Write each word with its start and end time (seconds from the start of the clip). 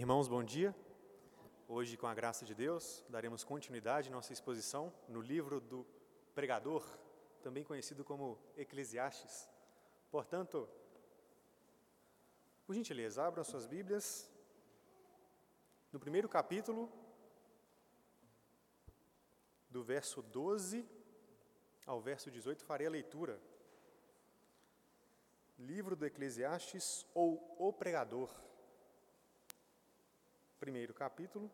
Irmãos, 0.00 0.28
bom 0.28 0.44
dia. 0.44 0.72
Hoje, 1.66 1.96
com 1.96 2.06
a 2.06 2.14
graça 2.14 2.44
de 2.44 2.54
Deus, 2.54 3.04
daremos 3.08 3.42
continuidade 3.42 4.08
à 4.08 4.12
nossa 4.12 4.32
exposição 4.32 4.92
no 5.08 5.20
livro 5.20 5.60
do 5.60 5.84
pregador, 6.36 6.84
também 7.42 7.64
conhecido 7.64 8.04
como 8.04 8.38
Eclesiastes. 8.56 9.50
Portanto, 10.08 10.68
por 12.64 12.76
gentileza, 12.76 13.24
abram 13.24 13.42
suas 13.42 13.66
Bíblias. 13.66 14.30
No 15.90 15.98
primeiro 15.98 16.28
capítulo, 16.28 16.92
do 19.68 19.82
verso 19.82 20.22
12 20.22 20.88
ao 21.84 22.00
verso 22.00 22.30
18, 22.30 22.64
farei 22.64 22.86
a 22.86 22.90
leitura. 22.98 23.40
Livro 25.58 25.96
do 25.96 26.06
Eclesiastes 26.06 27.04
ou 27.12 27.56
O 27.58 27.72
Pregador 27.72 28.47
primeiro 30.58 30.92
capítulo, 30.92 31.50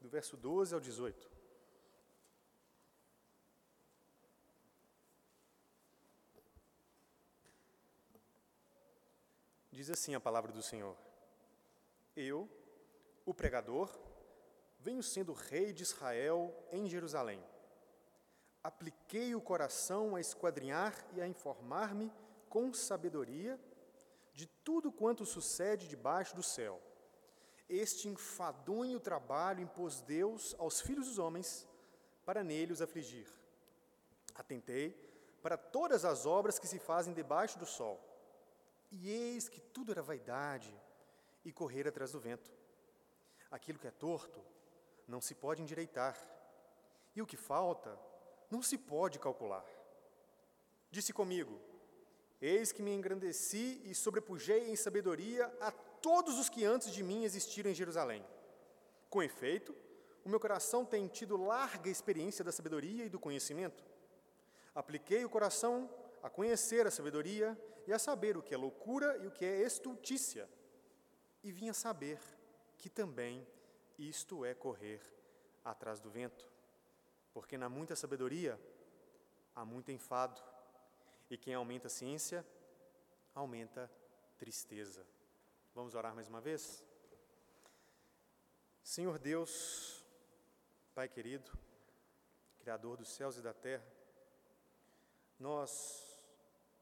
do 0.00 0.08
verso 0.08 0.36
12 0.36 0.72
ao 0.72 0.80
18. 0.80 1.28
Diz 9.72 9.90
assim 9.90 10.14
a 10.14 10.20
palavra 10.20 10.52
do 10.52 10.62
Senhor: 10.62 10.96
Eu, 12.16 12.48
o 13.26 13.34
pregador, 13.34 13.90
venho 14.78 15.02
sendo 15.02 15.32
rei 15.32 15.72
de 15.72 15.82
Israel 15.82 16.54
em 16.70 16.88
Jerusalém. 16.88 17.44
Apliquei 18.62 19.34
o 19.34 19.40
coração 19.40 20.14
a 20.14 20.20
esquadrinhar 20.20 20.94
e 21.14 21.20
a 21.20 21.26
informar-me 21.26 22.12
com 22.48 22.72
sabedoria 22.72 23.58
de 24.32 24.46
tudo 24.46 24.92
quanto 24.92 25.24
sucede 25.24 25.88
debaixo 25.88 26.34
do 26.34 26.42
céu 26.42 26.80
este 27.68 28.08
enfadonho 28.08 28.98
trabalho 28.98 29.60
impôs 29.60 30.00
Deus 30.00 30.54
aos 30.58 30.80
filhos 30.80 31.06
dos 31.06 31.18
homens 31.18 31.68
para 32.24 32.42
nele 32.42 32.72
os 32.72 32.82
afligir. 32.82 33.28
Atentei 34.34 34.92
para 35.42 35.56
todas 35.56 36.04
as 36.04 36.26
obras 36.26 36.58
que 36.58 36.66
se 36.66 36.78
fazem 36.78 37.12
debaixo 37.12 37.58
do 37.58 37.66
sol, 37.66 38.00
e 38.90 39.10
eis 39.10 39.48
que 39.48 39.60
tudo 39.60 39.92
era 39.92 40.02
vaidade 40.02 40.74
e 41.44 41.52
correr 41.52 41.86
atrás 41.86 42.12
do 42.12 42.20
vento. 42.20 42.50
Aquilo 43.50 43.78
que 43.78 43.86
é 43.86 43.90
torto 43.90 44.42
não 45.06 45.20
se 45.20 45.34
pode 45.34 45.62
endireitar, 45.62 46.16
e 47.14 47.22
o 47.22 47.26
que 47.26 47.36
falta 47.36 47.98
não 48.50 48.62
se 48.62 48.78
pode 48.78 49.18
calcular. 49.18 49.64
Disse 50.90 51.12
comigo: 51.12 51.60
Eis 52.40 52.72
que 52.72 52.82
me 52.82 52.94
engrandeci 52.94 53.80
e 53.84 53.94
sobrepujei 53.94 54.70
em 54.70 54.76
sabedoria 54.76 55.46
a 55.60 55.72
todos 56.00 56.38
os 56.38 56.48
que 56.48 56.64
antes 56.64 56.92
de 56.92 57.02
mim 57.02 57.24
existiram 57.24 57.70
em 57.70 57.74
Jerusalém. 57.74 58.24
Com 59.10 59.22
efeito, 59.22 59.74
o 60.24 60.28
meu 60.28 60.38
coração 60.38 60.84
tem 60.84 61.06
tido 61.08 61.36
larga 61.36 61.88
experiência 61.88 62.44
da 62.44 62.52
sabedoria 62.52 63.04
e 63.04 63.08
do 63.08 63.18
conhecimento. 63.18 63.84
Apliquei 64.74 65.24
o 65.24 65.30
coração 65.30 65.90
a 66.22 66.28
conhecer 66.28 66.86
a 66.86 66.90
sabedoria 66.90 67.58
e 67.86 67.92
a 67.92 67.98
saber 67.98 68.36
o 68.36 68.42
que 68.42 68.54
é 68.54 68.56
loucura 68.56 69.16
e 69.18 69.26
o 69.26 69.30
que 69.30 69.44
é 69.44 69.62
estultícia. 69.62 70.48
E 71.42 71.50
vim 71.50 71.68
a 71.68 71.74
saber 71.74 72.18
que 72.76 72.90
também 72.90 73.46
isto 73.98 74.44
é 74.44 74.54
correr 74.54 75.00
atrás 75.64 76.00
do 76.00 76.10
vento. 76.10 76.46
Porque 77.32 77.56
na 77.56 77.68
muita 77.68 77.96
sabedoria 77.96 78.60
há 79.54 79.64
muito 79.64 79.90
enfado, 79.90 80.40
e 81.30 81.36
quem 81.36 81.54
aumenta 81.54 81.88
a 81.88 81.90
ciência 81.90 82.46
aumenta 83.34 83.90
tristeza. 84.38 85.04
Vamos 85.78 85.94
orar 85.94 86.12
mais 86.12 86.26
uma 86.26 86.40
vez? 86.40 86.84
Senhor 88.82 89.16
Deus, 89.16 90.04
Pai 90.92 91.08
querido, 91.08 91.48
Criador 92.58 92.96
dos 92.96 93.08
céus 93.10 93.36
e 93.36 93.40
da 93.40 93.54
terra, 93.54 93.86
nós 95.38 96.20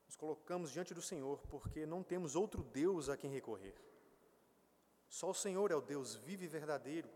nos 0.07 0.17
colocamos 0.17 0.73
diante 0.73 0.95
do 0.95 1.03
Senhor 1.03 1.43
porque 1.51 1.84
não 1.84 2.03
temos 2.03 2.34
outro 2.34 2.62
Deus 2.62 3.11
a 3.11 3.19
quem 3.19 3.31
recorrer. 3.31 3.77
Só 5.11 5.28
o 5.28 5.34
Senhor 5.34 5.71
é 5.71 5.77
o 5.77 5.83
Deus 5.83 6.15
vivo 6.15 6.45
e 6.45 6.49
verdadeiro. 6.49 7.11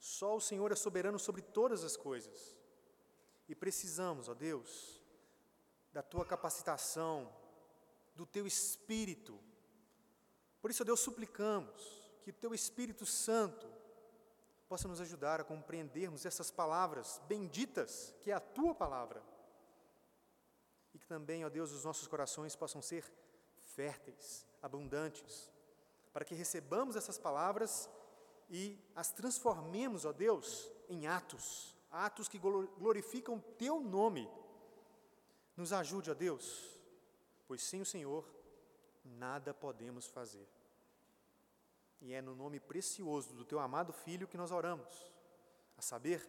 Só 0.00 0.34
o 0.34 0.40
Senhor 0.40 0.72
é 0.72 0.74
soberano 0.74 1.16
sobre 1.16 1.42
todas 1.42 1.84
as 1.84 1.96
coisas. 1.96 2.58
E 3.48 3.54
precisamos, 3.54 4.28
ó 4.28 4.34
Deus, 4.34 5.00
da 5.92 6.02
tua 6.02 6.26
capacitação, 6.26 7.32
do 8.16 8.26
teu 8.26 8.48
espírito 8.48 9.40
por 10.62 10.70
isso, 10.70 10.84
Deus, 10.84 11.00
suplicamos 11.00 12.00
que 12.22 12.30
o 12.30 12.32
Teu 12.32 12.54
Espírito 12.54 13.04
Santo 13.04 13.66
possa 14.68 14.86
nos 14.86 15.00
ajudar 15.00 15.40
a 15.40 15.44
compreendermos 15.44 16.24
essas 16.24 16.50
palavras 16.50 17.20
benditas, 17.28 18.14
que 18.22 18.30
é 18.30 18.34
a 18.34 18.40
Tua 18.40 18.72
palavra. 18.72 19.22
E 20.94 20.98
que 20.98 21.06
também, 21.06 21.44
ó 21.44 21.48
Deus, 21.48 21.72
os 21.72 21.84
nossos 21.84 22.06
corações 22.06 22.54
possam 22.54 22.80
ser 22.80 23.04
férteis, 23.74 24.46
abundantes, 24.62 25.50
para 26.12 26.24
que 26.24 26.34
recebamos 26.34 26.94
essas 26.94 27.18
palavras 27.18 27.90
e 28.48 28.78
as 28.94 29.10
transformemos, 29.10 30.04
ó 30.04 30.12
Deus, 30.12 30.70
em 30.88 31.06
atos, 31.06 31.76
atos 31.90 32.28
que 32.28 32.38
glorificam 32.38 33.40
Teu 33.58 33.80
nome. 33.80 34.30
Nos 35.56 35.72
ajude, 35.72 36.10
ó 36.10 36.14
Deus, 36.14 36.78
pois 37.48 37.62
sem 37.62 37.80
o 37.80 37.86
Senhor 37.86 38.24
nada 39.04 39.52
podemos 39.52 40.06
fazer. 40.06 40.48
E 42.00 42.12
é 42.12 42.20
no 42.20 42.34
nome 42.34 42.58
precioso 42.58 43.34
do 43.34 43.44
teu 43.44 43.58
amado 43.58 43.92
Filho 43.92 44.26
que 44.26 44.36
nós 44.36 44.50
oramos, 44.50 45.12
a 45.76 45.82
saber, 45.82 46.28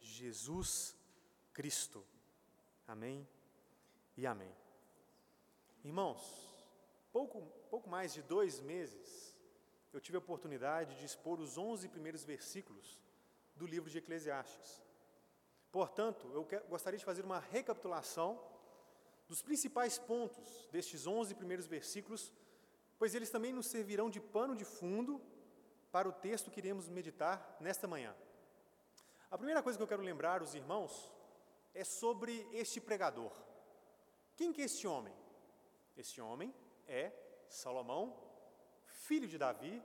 Jesus 0.00 0.96
Cristo. 1.52 2.04
Amém 2.86 3.26
e 4.16 4.26
amém. 4.26 4.52
Irmãos, 5.84 6.20
pouco, 7.12 7.42
pouco 7.70 7.88
mais 7.88 8.12
de 8.12 8.22
dois 8.22 8.60
meses, 8.60 9.36
eu 9.92 10.00
tive 10.00 10.16
a 10.16 10.20
oportunidade 10.20 10.96
de 10.98 11.04
expor 11.04 11.38
os 11.40 11.56
onze 11.56 11.88
primeiros 11.88 12.24
versículos 12.24 12.98
do 13.54 13.66
livro 13.66 13.90
de 13.90 13.98
Eclesiastes. 13.98 14.82
Portanto, 15.70 16.30
eu 16.34 16.46
gostaria 16.68 16.98
de 16.98 17.04
fazer 17.04 17.24
uma 17.24 17.38
recapitulação 17.38 18.42
dos 19.32 19.40
principais 19.40 19.98
pontos 19.98 20.68
destes 20.70 21.06
11 21.06 21.34
primeiros 21.34 21.66
versículos, 21.66 22.30
pois 22.98 23.14
eles 23.14 23.30
também 23.30 23.50
nos 23.50 23.64
servirão 23.64 24.10
de 24.10 24.20
pano 24.20 24.54
de 24.54 24.62
fundo 24.62 25.22
para 25.90 26.06
o 26.06 26.12
texto 26.12 26.50
que 26.50 26.60
iremos 26.60 26.86
meditar 26.86 27.56
nesta 27.58 27.88
manhã. 27.88 28.14
A 29.30 29.38
primeira 29.38 29.62
coisa 29.62 29.78
que 29.78 29.82
eu 29.82 29.88
quero 29.88 30.02
lembrar 30.02 30.42
os 30.42 30.54
irmãos 30.54 31.10
é 31.72 31.82
sobre 31.82 32.46
este 32.52 32.78
pregador. 32.78 33.32
Quem 34.36 34.52
que 34.52 34.60
é 34.60 34.66
este 34.66 34.86
homem? 34.86 35.14
Este 35.96 36.20
homem 36.20 36.54
é 36.86 37.10
Salomão, 37.48 38.14
filho 38.84 39.26
de 39.26 39.38
Davi, 39.38 39.82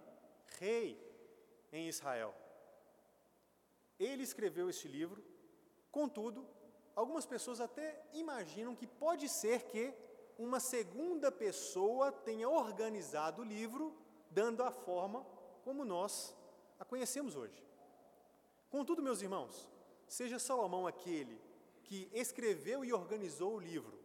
rei 0.60 1.02
em 1.72 1.88
Israel. 1.88 2.36
Ele 3.98 4.24
escreveu 4.24 4.70
este 4.70 4.90
livro, 4.90 5.24
contudo, 5.90 6.46
algumas 6.98 7.28
pessoas 7.28 7.62
até 7.62 8.04
imaginam 8.12 8.76
que 8.76 8.88
pode 8.88 9.30
ser 9.30 9.62
que 9.66 9.94
uma 10.36 10.60
segunda 10.60 11.32
pessoa 11.32 12.12
tenha 12.12 12.50
organizado 12.50 13.44
o 13.44 13.46
livro, 13.46 13.96
dando 14.32 14.64
a 14.64 14.72
forma 14.72 15.24
como 15.64 15.86
nós 15.86 16.36
a 16.80 16.84
conhecemos 16.84 17.36
hoje. 17.36 17.64
Contudo, 18.72 19.04
meus 19.04 19.22
irmãos, 19.22 19.70
seja 20.08 20.40
Salomão 20.40 20.88
aquele 20.88 21.40
que 21.84 22.10
escreveu 22.12 22.84
e 22.84 22.92
organizou 22.92 23.54
o 23.54 23.60
livro, 23.60 23.98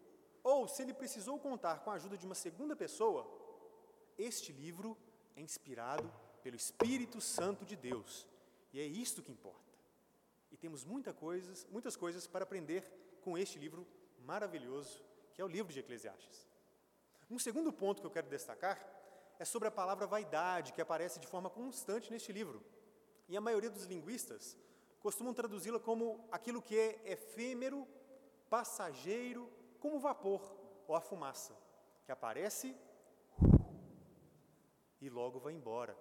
ou 0.44 0.68
se 0.68 0.82
ele 0.82 0.92
precisou 0.92 1.38
contar 1.38 1.80
com 1.80 1.90
a 1.90 1.94
ajuda 1.94 2.18
de 2.18 2.26
uma 2.26 2.34
segunda 2.34 2.76
pessoa, 2.76 3.26
este 4.18 4.52
livro 4.52 4.98
é 5.34 5.40
inspirado 5.40 6.12
pelo 6.42 6.56
Espírito 6.56 7.22
Santo 7.22 7.64
de 7.64 7.74
Deus, 7.74 8.26
e 8.70 8.80
é 8.80 8.84
isto 8.84 9.22
que 9.22 9.32
importa. 9.32 9.71
E 10.52 10.56
temos 10.56 10.84
muita 10.84 11.12
coisas, 11.12 11.66
muitas 11.70 11.96
coisas 11.96 12.26
para 12.26 12.44
aprender 12.44 12.84
com 13.22 13.36
este 13.36 13.58
livro 13.58 13.86
maravilhoso, 14.20 15.02
que 15.32 15.40
é 15.40 15.44
o 15.44 15.48
livro 15.48 15.72
de 15.72 15.80
Eclesiastes. 15.80 16.46
Um 17.30 17.38
segundo 17.38 17.72
ponto 17.72 18.00
que 18.00 18.06
eu 18.06 18.10
quero 18.10 18.28
destacar 18.28 18.78
é 19.38 19.44
sobre 19.44 19.66
a 19.66 19.70
palavra 19.70 20.06
vaidade, 20.06 20.72
que 20.72 20.80
aparece 20.80 21.18
de 21.18 21.26
forma 21.26 21.48
constante 21.48 22.10
neste 22.12 22.30
livro. 22.32 22.62
E 23.28 23.36
a 23.36 23.40
maioria 23.40 23.70
dos 23.70 23.84
linguistas 23.84 24.56
costumam 25.00 25.34
traduzi-la 25.34 25.80
como 25.80 26.28
aquilo 26.30 26.62
que 26.62 26.78
é 26.78 27.12
efêmero, 27.12 27.88
passageiro, 28.50 29.50
como 29.80 29.96
o 29.96 30.00
vapor 30.00 30.54
ou 30.86 30.94
a 30.94 31.00
fumaça, 31.00 31.56
que 32.04 32.12
aparece 32.12 32.76
e 35.00 35.08
logo 35.08 35.40
vai 35.40 35.54
embora. 35.54 35.96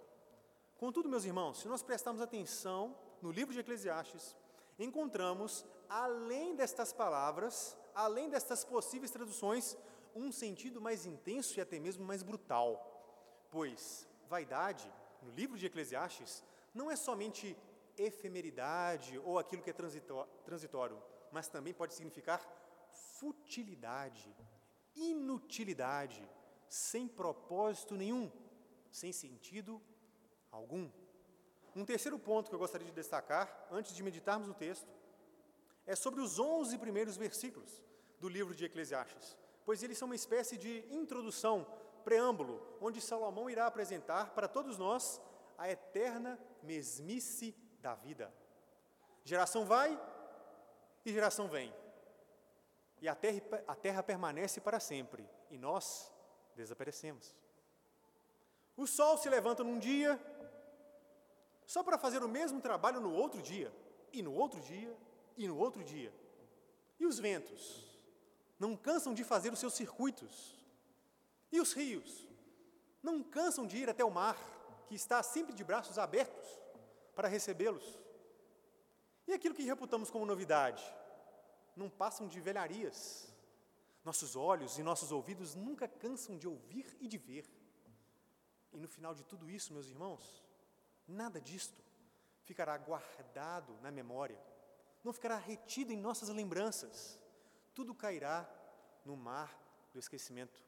Contudo, 0.75 1.09
meus 1.09 1.25
irmãos, 1.25 1.59
se 1.59 1.67
nós 1.67 1.81
prestarmos 1.81 2.21
atenção 2.21 2.95
no 3.21 3.31
livro 3.31 3.53
de 3.53 3.59
Eclesiastes, 3.59 4.35
encontramos, 4.79 5.65
além 5.89 6.55
destas 6.55 6.91
palavras, 6.93 7.77
além 7.93 8.29
destas 8.29 8.63
possíveis 8.63 9.11
traduções, 9.11 9.77
um 10.15 10.31
sentido 10.31 10.81
mais 10.81 11.05
intenso 11.05 11.57
e 11.57 11.61
até 11.61 11.79
mesmo 11.79 12.05
mais 12.05 12.23
brutal. 12.23 13.47
Pois 13.49 14.07
vaidade 14.27 14.91
no 15.21 15.31
livro 15.31 15.57
de 15.57 15.65
Eclesiastes, 15.65 16.43
não 16.73 16.89
é 16.89 16.95
somente 16.95 17.57
efemeridade 17.97 19.19
ou 19.19 19.37
aquilo 19.37 19.61
que 19.61 19.69
é 19.69 19.73
transitório, 19.73 21.01
mas 21.31 21.47
também 21.47 21.73
pode 21.73 21.93
significar 21.93 22.41
futilidade, 23.19 24.35
inutilidade, 24.95 26.27
sem 26.67 27.07
propósito 27.07 27.95
nenhum, 27.95 28.31
sem 28.89 29.11
sentido 29.11 29.81
algum. 30.49 30.89
Um 31.75 31.85
terceiro 31.85 32.19
ponto 32.19 32.49
que 32.49 32.55
eu 32.55 32.59
gostaria 32.59 32.85
de 32.85 32.93
destacar, 32.93 33.67
antes 33.71 33.95
de 33.95 34.03
meditarmos 34.03 34.47
no 34.47 34.53
texto, 34.53 34.87
é 35.85 35.95
sobre 35.95 36.21
os 36.21 36.37
onze 36.37 36.77
primeiros 36.77 37.15
versículos 37.15 37.81
do 38.19 38.27
livro 38.27 38.53
de 38.53 38.65
Eclesiastes, 38.65 39.37
pois 39.65 39.81
eles 39.81 39.97
são 39.97 40.07
uma 40.07 40.15
espécie 40.15 40.57
de 40.57 40.85
introdução, 40.93 41.65
preâmbulo, 42.03 42.77
onde 42.81 42.99
Salomão 42.99 43.49
irá 43.49 43.67
apresentar 43.67 44.31
para 44.31 44.47
todos 44.47 44.77
nós 44.77 45.21
a 45.57 45.69
eterna 45.69 46.39
mesmice 46.61 47.55
da 47.79 47.95
vida. 47.95 48.33
Geração 49.23 49.65
vai 49.65 49.99
e 51.05 51.13
geração 51.13 51.47
vem. 51.47 51.73
E 53.01 53.07
a 53.07 53.15
terra, 53.15 53.41
a 53.67 53.75
terra 53.75 54.03
permanece 54.03 54.61
para 54.61 54.79
sempre, 54.79 55.27
e 55.49 55.57
nós 55.57 56.11
desaparecemos. 56.55 57.35
O 58.77 58.85
sol 58.85 59.17
se 59.17 59.29
levanta 59.29 59.63
num 59.63 59.79
dia, 59.79 60.19
só 61.73 61.81
para 61.81 61.97
fazer 61.97 62.21
o 62.21 62.27
mesmo 62.27 62.59
trabalho 62.59 62.99
no 62.99 63.13
outro 63.13 63.41
dia, 63.41 63.73
e 64.11 64.21
no 64.21 64.33
outro 64.33 64.59
dia, 64.59 64.93
e 65.37 65.47
no 65.47 65.57
outro 65.57 65.81
dia. 65.85 66.13
E 66.99 67.05
os 67.05 67.17
ventos 67.17 67.63
não 68.59 68.75
cansam 68.75 69.13
de 69.13 69.23
fazer 69.23 69.53
os 69.53 69.59
seus 69.59 69.73
circuitos. 69.73 70.53
E 71.49 71.61
os 71.61 71.71
rios 71.71 72.27
não 73.01 73.23
cansam 73.23 73.65
de 73.65 73.77
ir 73.77 73.89
até 73.89 74.03
o 74.03 74.11
mar, 74.11 74.37
que 74.85 74.95
está 74.95 75.23
sempre 75.23 75.53
de 75.53 75.63
braços 75.63 75.97
abertos 75.97 76.45
para 77.15 77.29
recebê-los. 77.29 77.87
E 79.25 79.31
aquilo 79.31 79.55
que 79.55 79.63
reputamos 79.63 80.11
como 80.11 80.25
novidade, 80.25 80.83
não 81.73 81.89
passam 81.89 82.27
de 82.27 82.41
velharias. 82.41 83.33
Nossos 84.03 84.35
olhos 84.35 84.77
e 84.77 84.83
nossos 84.83 85.09
ouvidos 85.09 85.55
nunca 85.55 85.87
cansam 85.87 86.37
de 86.37 86.49
ouvir 86.49 86.97
e 86.99 87.07
de 87.07 87.17
ver. 87.17 87.49
E 88.73 88.77
no 88.77 88.89
final 88.89 89.15
de 89.15 89.23
tudo 89.23 89.49
isso, 89.49 89.71
meus 89.71 89.87
irmãos, 89.87 90.50
nada 91.07 91.39
disto 91.39 91.81
ficará 92.43 92.77
guardado 92.77 93.73
na 93.81 93.91
memória, 93.91 94.41
não 95.03 95.13
ficará 95.13 95.37
retido 95.37 95.91
em 95.91 95.97
nossas 95.97 96.29
lembranças. 96.29 97.19
Tudo 97.73 97.95
cairá 97.95 98.49
no 99.05 99.15
mar 99.15 99.57
do 99.93 99.99
esquecimento. 99.99 100.63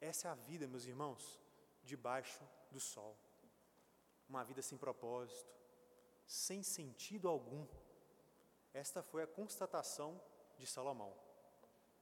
Essa 0.00 0.28
é 0.28 0.30
a 0.30 0.34
vida, 0.34 0.66
meus 0.66 0.84
irmãos, 0.84 1.40
debaixo 1.82 2.42
do 2.70 2.80
sol. 2.80 3.16
Uma 4.28 4.44
vida 4.44 4.62
sem 4.62 4.76
propósito, 4.76 5.54
sem 6.26 6.62
sentido 6.62 7.28
algum. 7.28 7.66
Esta 8.74 9.02
foi 9.02 9.22
a 9.22 9.26
constatação 9.26 10.20
de 10.58 10.66
Salomão. 10.66 11.14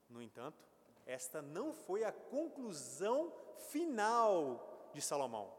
No 0.08 0.22
entanto, 0.22 0.64
esta 1.06 1.42
não 1.42 1.72
foi 1.72 2.04
a 2.04 2.12
conclusão 2.12 3.32
final 3.70 4.90
de 4.92 5.02
Salomão, 5.02 5.52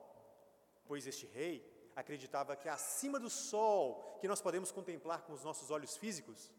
pois 0.85 1.05
este 1.05 1.25
rei 1.27 1.74
acreditava 1.95 2.55
que 2.55 2.67
acima 2.67 3.19
do 3.19 3.29
sol, 3.29 4.17
que 4.19 4.27
nós 4.27 4.41
podemos 4.41 4.71
contemplar 4.71 5.23
com 5.23 5.33
os 5.33 5.43
nossos 5.43 5.71
olhos 5.71 5.95
físicos, 5.95 6.51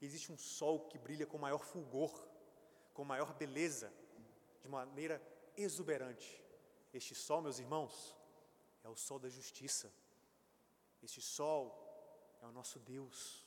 existe 0.00 0.30
um 0.30 0.38
sol 0.38 0.86
que 0.88 0.98
brilha 0.98 1.26
com 1.26 1.36
maior 1.36 1.64
fulgor, 1.64 2.26
com 2.92 3.04
maior 3.04 3.34
beleza, 3.34 3.92
de 4.62 4.68
maneira 4.68 5.20
exuberante. 5.56 6.42
Este 6.92 7.14
sol, 7.14 7.42
meus 7.42 7.58
irmãos, 7.58 8.16
é 8.84 8.88
o 8.88 8.96
sol 8.96 9.18
da 9.18 9.28
justiça. 9.28 9.92
Este 11.02 11.20
sol 11.20 12.36
é 12.40 12.46
o 12.46 12.52
nosso 12.52 12.78
Deus, 12.78 13.44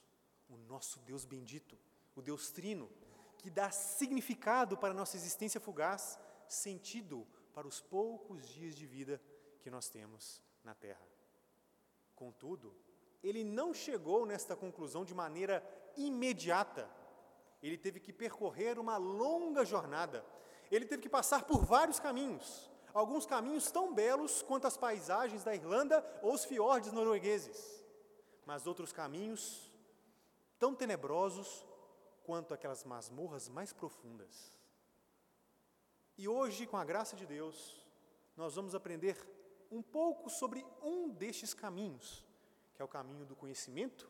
o 0.50 0.58
nosso 0.58 1.00
Deus 1.00 1.26
bendito, 1.26 1.78
o 2.16 2.22
Deus 2.22 2.52
Trino, 2.52 2.92
que 3.38 3.50
dá 3.50 3.72
significado 3.72 4.78
para 4.78 4.92
a 4.92 4.98
nossa 4.98 5.16
existência 5.16 5.62
fugaz, 5.62 6.20
sentido 6.48 7.26
para 7.54 7.68
os 7.68 7.80
poucos 7.80 8.48
dias 8.48 8.76
de 8.76 8.86
vida 8.86 9.22
que 9.62 9.70
nós 9.70 9.90
temos 9.90 10.42
na 10.64 10.76
terra. 10.76 11.17
Contudo, 12.18 12.76
ele 13.24 13.44
não 13.44 13.76
chegou 13.76 14.26
nesta 14.26 14.56
conclusão 14.56 15.06
de 15.06 15.14
maneira 15.14 15.64
imediata. 15.96 16.90
Ele 17.62 17.78
teve 17.78 18.00
que 18.00 18.12
percorrer 18.12 18.80
uma 18.80 18.98
longa 18.98 19.64
jornada. 19.64 20.26
Ele 20.72 20.86
teve 20.86 21.04
que 21.04 21.10
passar 21.10 21.44
por 21.46 21.64
vários 21.64 22.00
caminhos, 22.00 22.70
alguns 22.92 23.26
caminhos 23.28 23.70
tão 23.72 23.94
belos 23.94 24.42
quanto 24.42 24.66
as 24.66 24.76
paisagens 24.76 25.44
da 25.44 25.54
Irlanda 25.54 26.04
ou 26.24 26.34
os 26.34 26.44
fiordes 26.44 26.92
noruegueses, 26.92 27.86
mas 28.48 28.66
outros 28.66 28.92
caminhos 28.92 29.72
tão 30.58 30.74
tenebrosos 30.74 31.64
quanto 32.24 32.52
aquelas 32.52 32.84
masmorras 32.84 33.48
mais 33.48 33.72
profundas. 33.72 34.60
E 36.18 36.28
hoje, 36.28 36.66
com 36.66 36.78
a 36.78 36.84
graça 36.84 37.16
de 37.16 37.28
Deus, 37.28 37.86
nós 38.36 38.56
vamos 38.56 38.74
aprender 38.74 39.16
um 39.72 39.82
pouco 39.82 40.30
sobre 40.30 40.66
um 40.82 41.10
destes 41.10 41.54
caminhos, 41.54 42.26
que 42.74 42.82
é 42.82 42.86
o 42.86 42.88
caminho 42.88 43.26
do 43.26 43.36
conhecimento 43.36 44.10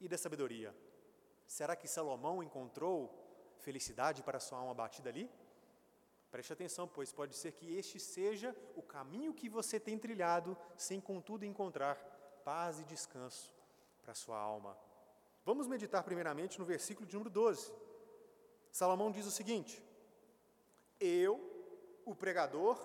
e 0.00 0.08
da 0.08 0.18
sabedoria. 0.18 0.74
Será 1.46 1.76
que 1.76 1.88
Salomão 1.88 2.42
encontrou 2.42 3.12
felicidade 3.58 4.22
para 4.22 4.40
sua 4.40 4.58
alma 4.58 4.74
batida 4.74 5.10
ali? 5.10 5.30
Preste 6.30 6.52
atenção, 6.52 6.88
pois 6.88 7.12
pode 7.12 7.34
ser 7.36 7.52
que 7.52 7.76
este 7.76 8.00
seja 8.00 8.56
o 8.74 8.82
caminho 8.82 9.34
que 9.34 9.48
você 9.48 9.78
tem 9.78 9.98
trilhado, 9.98 10.56
sem 10.76 11.00
contudo 11.00 11.44
encontrar 11.44 11.96
paz 12.42 12.80
e 12.80 12.84
descanso 12.84 13.54
para 14.02 14.14
sua 14.14 14.38
alma. 14.38 14.76
Vamos 15.44 15.66
meditar 15.66 16.02
primeiramente 16.02 16.58
no 16.58 16.64
versículo 16.64 17.06
de 17.06 17.14
número 17.14 17.30
12. 17.30 17.72
Salomão 18.70 19.10
diz 19.10 19.26
o 19.26 19.30
seguinte: 19.30 19.82
Eu, 20.98 21.38
o 22.04 22.14
pregador, 22.14 22.78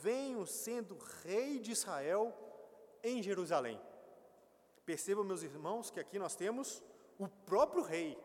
venho 0.00 0.46
sendo 0.46 0.96
rei 1.22 1.58
de 1.58 1.72
Israel 1.72 2.34
em 3.02 3.22
Jerusalém. 3.22 3.80
Percebam, 4.84 5.24
meus 5.24 5.42
irmãos, 5.42 5.90
que 5.90 6.00
aqui 6.00 6.18
nós 6.18 6.34
temos 6.34 6.82
o 7.18 7.28
próprio 7.28 7.82
rei, 7.82 8.18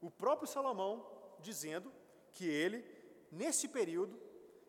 o 0.00 0.10
próprio 0.10 0.48
Salomão, 0.48 1.06
dizendo 1.40 1.92
que 2.32 2.46
ele, 2.46 2.84
nesse 3.30 3.68
período, 3.68 4.20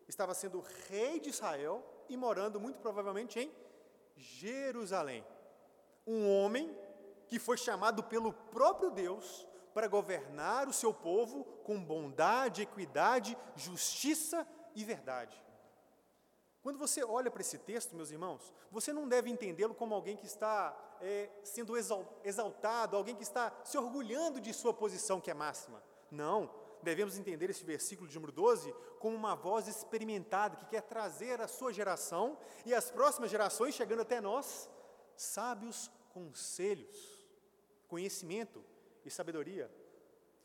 estava 0.06 0.34
sendo 0.34 0.64
rei 0.88 1.20
de 1.20 1.30
Israel 1.30 1.84
e 2.08 2.16
morando 2.16 2.60
muito 2.60 2.78
provavelmente 2.78 3.38
em 3.38 3.52
Jerusalém. 4.16 5.24
Um 6.06 6.28
homem 6.28 6.76
que 7.26 7.38
foi 7.38 7.56
chamado 7.56 8.02
pelo 8.02 8.32
próprio 8.32 8.90
Deus 8.90 9.46
para 9.74 9.86
governar 9.86 10.66
o 10.66 10.72
seu 10.72 10.94
povo 10.94 11.44
com 11.62 11.82
bondade, 11.82 12.62
equidade, 12.62 13.36
justiça 13.54 14.46
e 14.74 14.84
verdade. 14.84 15.40
Quando 16.68 16.78
você 16.78 17.02
olha 17.02 17.30
para 17.30 17.40
esse 17.40 17.56
texto, 17.56 17.96
meus 17.96 18.10
irmãos, 18.10 18.52
você 18.70 18.92
não 18.92 19.08
deve 19.08 19.30
entendê-lo 19.30 19.74
como 19.74 19.94
alguém 19.94 20.18
que 20.18 20.26
está 20.26 20.76
é, 21.00 21.30
sendo 21.42 21.74
exaltado, 22.22 22.94
alguém 22.94 23.16
que 23.16 23.22
está 23.22 23.50
se 23.64 23.78
orgulhando 23.78 24.38
de 24.38 24.52
sua 24.52 24.74
posição 24.74 25.18
que 25.18 25.30
é 25.30 25.34
máxima. 25.34 25.82
Não, 26.10 26.54
devemos 26.82 27.16
entender 27.16 27.48
esse 27.48 27.64
versículo 27.64 28.06
de 28.06 28.14
número 28.16 28.32
12 28.32 28.74
como 28.98 29.16
uma 29.16 29.34
voz 29.34 29.66
experimentada 29.66 30.56
que 30.56 30.66
quer 30.66 30.82
trazer 30.82 31.40
à 31.40 31.48
sua 31.48 31.72
geração 31.72 32.36
e 32.66 32.74
às 32.74 32.90
próximas 32.90 33.30
gerações, 33.30 33.74
chegando 33.74 34.02
até 34.02 34.20
nós, 34.20 34.68
sábios 35.16 35.90
conselhos, 36.12 37.26
conhecimento 37.88 38.62
e 39.06 39.10
sabedoria. 39.10 39.74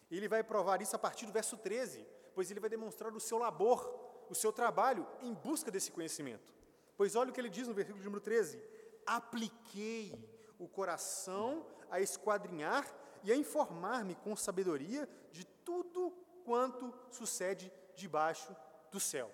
E 0.09 0.15
ele 0.15 0.29
vai 0.29 0.41
provar 0.41 0.81
isso 0.81 0.95
a 0.95 0.99
partir 0.99 1.25
do 1.25 1.33
verso 1.33 1.57
13, 1.57 2.07
pois 2.33 2.49
ele 2.49 2.61
vai 2.61 2.69
demonstrar 2.69 3.13
o 3.13 3.19
seu 3.19 3.37
labor 3.37 4.02
o 4.33 4.35
seu 4.35 4.51
trabalho 4.51 5.07
em 5.21 5.33
busca 5.33 5.71
desse 5.71 5.91
conhecimento. 5.91 6.51
Pois 6.97 7.15
olha 7.15 7.29
o 7.29 7.33
que 7.33 7.39
ele 7.39 7.49
diz 7.49 7.67
no 7.67 7.73
versículo 7.73 8.03
número 8.03 8.21
13: 8.21 8.61
Apliquei 9.05 10.13
o 10.59 10.67
coração 10.67 11.65
a 11.89 11.99
esquadrinhar 12.01 12.85
e 13.23 13.31
a 13.31 13.35
informar-me 13.35 14.15
com 14.15 14.35
sabedoria 14.35 15.07
de 15.31 15.45
tudo 15.45 16.11
quanto 16.43 16.93
sucede 17.09 17.71
debaixo 17.95 18.55
do 18.91 18.99
céu. 18.99 19.31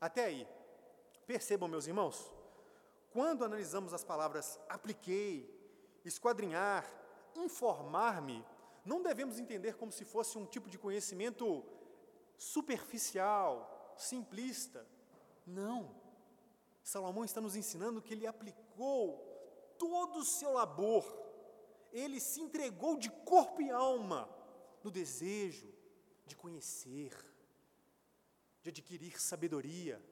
Até 0.00 0.24
aí. 0.24 0.46
Percebam, 1.26 1.68
meus 1.68 1.86
irmãos, 1.86 2.30
quando 3.10 3.44
analisamos 3.44 3.94
as 3.94 4.04
palavras 4.04 4.60
apliquei, 4.68 5.48
esquadrinhar, 6.04 6.84
informar-me, 7.34 8.44
não 8.84 9.02
devemos 9.02 9.38
entender 9.38 9.74
como 9.76 9.90
se 9.90 10.04
fosse 10.04 10.36
um 10.36 10.44
tipo 10.44 10.68
de 10.68 10.78
conhecimento 10.78 11.64
superficial, 12.36 13.73
simplista. 13.96 14.86
Não. 15.46 15.94
Salomão 16.82 17.24
está 17.24 17.40
nos 17.40 17.56
ensinando 17.56 18.02
que 18.02 18.12
ele 18.12 18.26
aplicou 18.26 19.34
todo 19.78 20.18
o 20.18 20.24
seu 20.24 20.52
labor, 20.52 21.04
ele 21.92 22.20
se 22.20 22.40
entregou 22.40 22.96
de 22.96 23.10
corpo 23.10 23.62
e 23.62 23.70
alma 23.70 24.28
no 24.82 24.90
desejo 24.90 25.72
de 26.26 26.36
conhecer, 26.36 27.12
de 28.62 28.70
adquirir 28.70 29.20
sabedoria. 29.20 30.02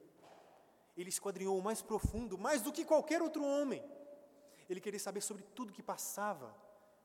Ele 0.97 1.09
esquadrinhou 1.09 1.59
o 1.59 1.63
mais 1.63 1.81
profundo, 1.83 2.39
mais 2.39 2.63
do 2.63 2.73
que 2.73 2.85
qualquer 2.85 3.23
outro 3.23 3.45
homem. 3.45 3.83
Ele 4.69 4.81
queria 4.81 5.01
saber 5.01 5.21
sobre 5.21 5.43
tudo 5.43 5.73
que 5.73 5.83
passava 5.83 6.55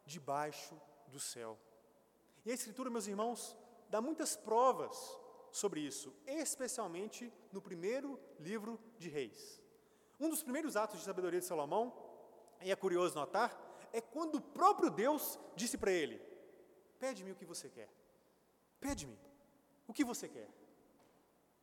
debaixo 0.06 0.80
do 1.08 1.20
céu. 1.20 1.58
E 2.46 2.52
a 2.52 2.54
Escritura, 2.54 2.90
meus 2.90 3.08
irmãos, 3.08 3.58
dá 3.90 4.02
muitas 4.02 4.36
provas 4.36 5.18
sobre 5.58 5.82
isso, 5.82 6.14
especialmente 6.26 7.32
no 7.52 7.62
primeiro 7.62 8.20
livro 8.40 8.80
de 8.98 9.10
Reis. 9.10 9.62
Um 10.20 10.30
dos 10.30 10.44
primeiros 10.44 10.76
atos 10.76 11.00
de 11.00 11.06
sabedoria 11.06 11.40
de 11.40 11.46
Salomão, 11.46 11.94
e 12.62 12.72
é 12.72 12.76
curioso 12.76 13.16
notar, 13.16 13.50
é 13.92 14.02
quando 14.02 14.36
o 14.36 14.42
próprio 14.42 14.90
Deus 14.90 15.40
disse 15.56 15.78
para 15.78 15.92
ele: 15.92 16.22
Pede-me 17.00 17.32
o 17.32 17.36
que 17.36 17.46
você 17.46 17.70
quer. 17.70 17.90
Pede-me 18.80 19.18
o 19.88 19.94
que 19.94 20.04
você 20.04 20.28
quer. 20.28 20.50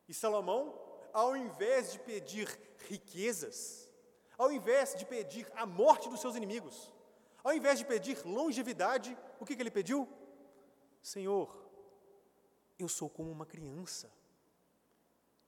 E 0.07 0.13
Salomão, 0.13 0.77
ao 1.13 1.35
invés 1.35 1.93
de 1.93 1.99
pedir 1.99 2.47
riquezas, 2.87 3.89
ao 4.37 4.51
invés 4.51 4.95
de 4.95 5.05
pedir 5.05 5.51
a 5.55 5.65
morte 5.65 6.09
dos 6.09 6.19
seus 6.19 6.35
inimigos, 6.35 6.93
ao 7.43 7.53
invés 7.53 7.79
de 7.79 7.85
pedir 7.85 8.25
longevidade, 8.25 9.17
o 9.39 9.45
que, 9.45 9.55
que 9.55 9.61
ele 9.61 9.71
pediu? 9.71 10.07
Senhor, 11.01 11.64
eu 12.77 12.87
sou 12.87 13.09
como 13.09 13.31
uma 13.31 13.45
criança 13.45 14.11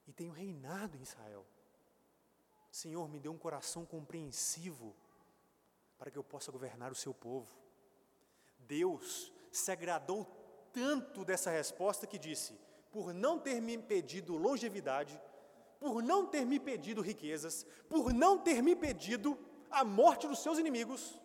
e 0.08 0.14
tenho 0.14 0.32
reinado 0.32 0.98
em 0.98 1.02
Israel. 1.02 1.46
Senhor, 2.72 3.08
me 3.10 3.20
dê 3.20 3.30
um 3.30 3.38
coração 3.38 3.86
compreensivo 3.86 4.96
para 5.98 6.12
que 6.12 6.18
eu 6.18 6.24
possa 6.24 6.52
governar 6.52 6.92
o 6.92 6.96
seu 6.96 7.14
povo. 7.14 7.48
Deus 8.60 9.32
se 9.52 9.72
agradou 9.72 10.26
tanto 10.72 11.26
dessa 11.26 11.50
resposta 11.50 12.06
que 12.06 12.20
disse: 12.20 12.54
por 12.92 13.14
não 13.14 13.40
ter 13.40 13.62
me 13.62 13.78
pedido 13.78 14.38
longevidade, 14.38 15.20
por 15.80 16.02
não 16.02 16.26
ter 16.26 16.46
me 16.46 16.60
pedido 16.60 17.02
riquezas, 17.02 17.66
por 17.90 18.14
não 18.14 18.38
ter 18.38 18.62
me 18.62 18.76
pedido 18.76 19.38
a 19.70 19.84
morte 19.84 20.28
dos 20.28 20.40
seus 20.40 20.58
inimigos, 20.58 21.20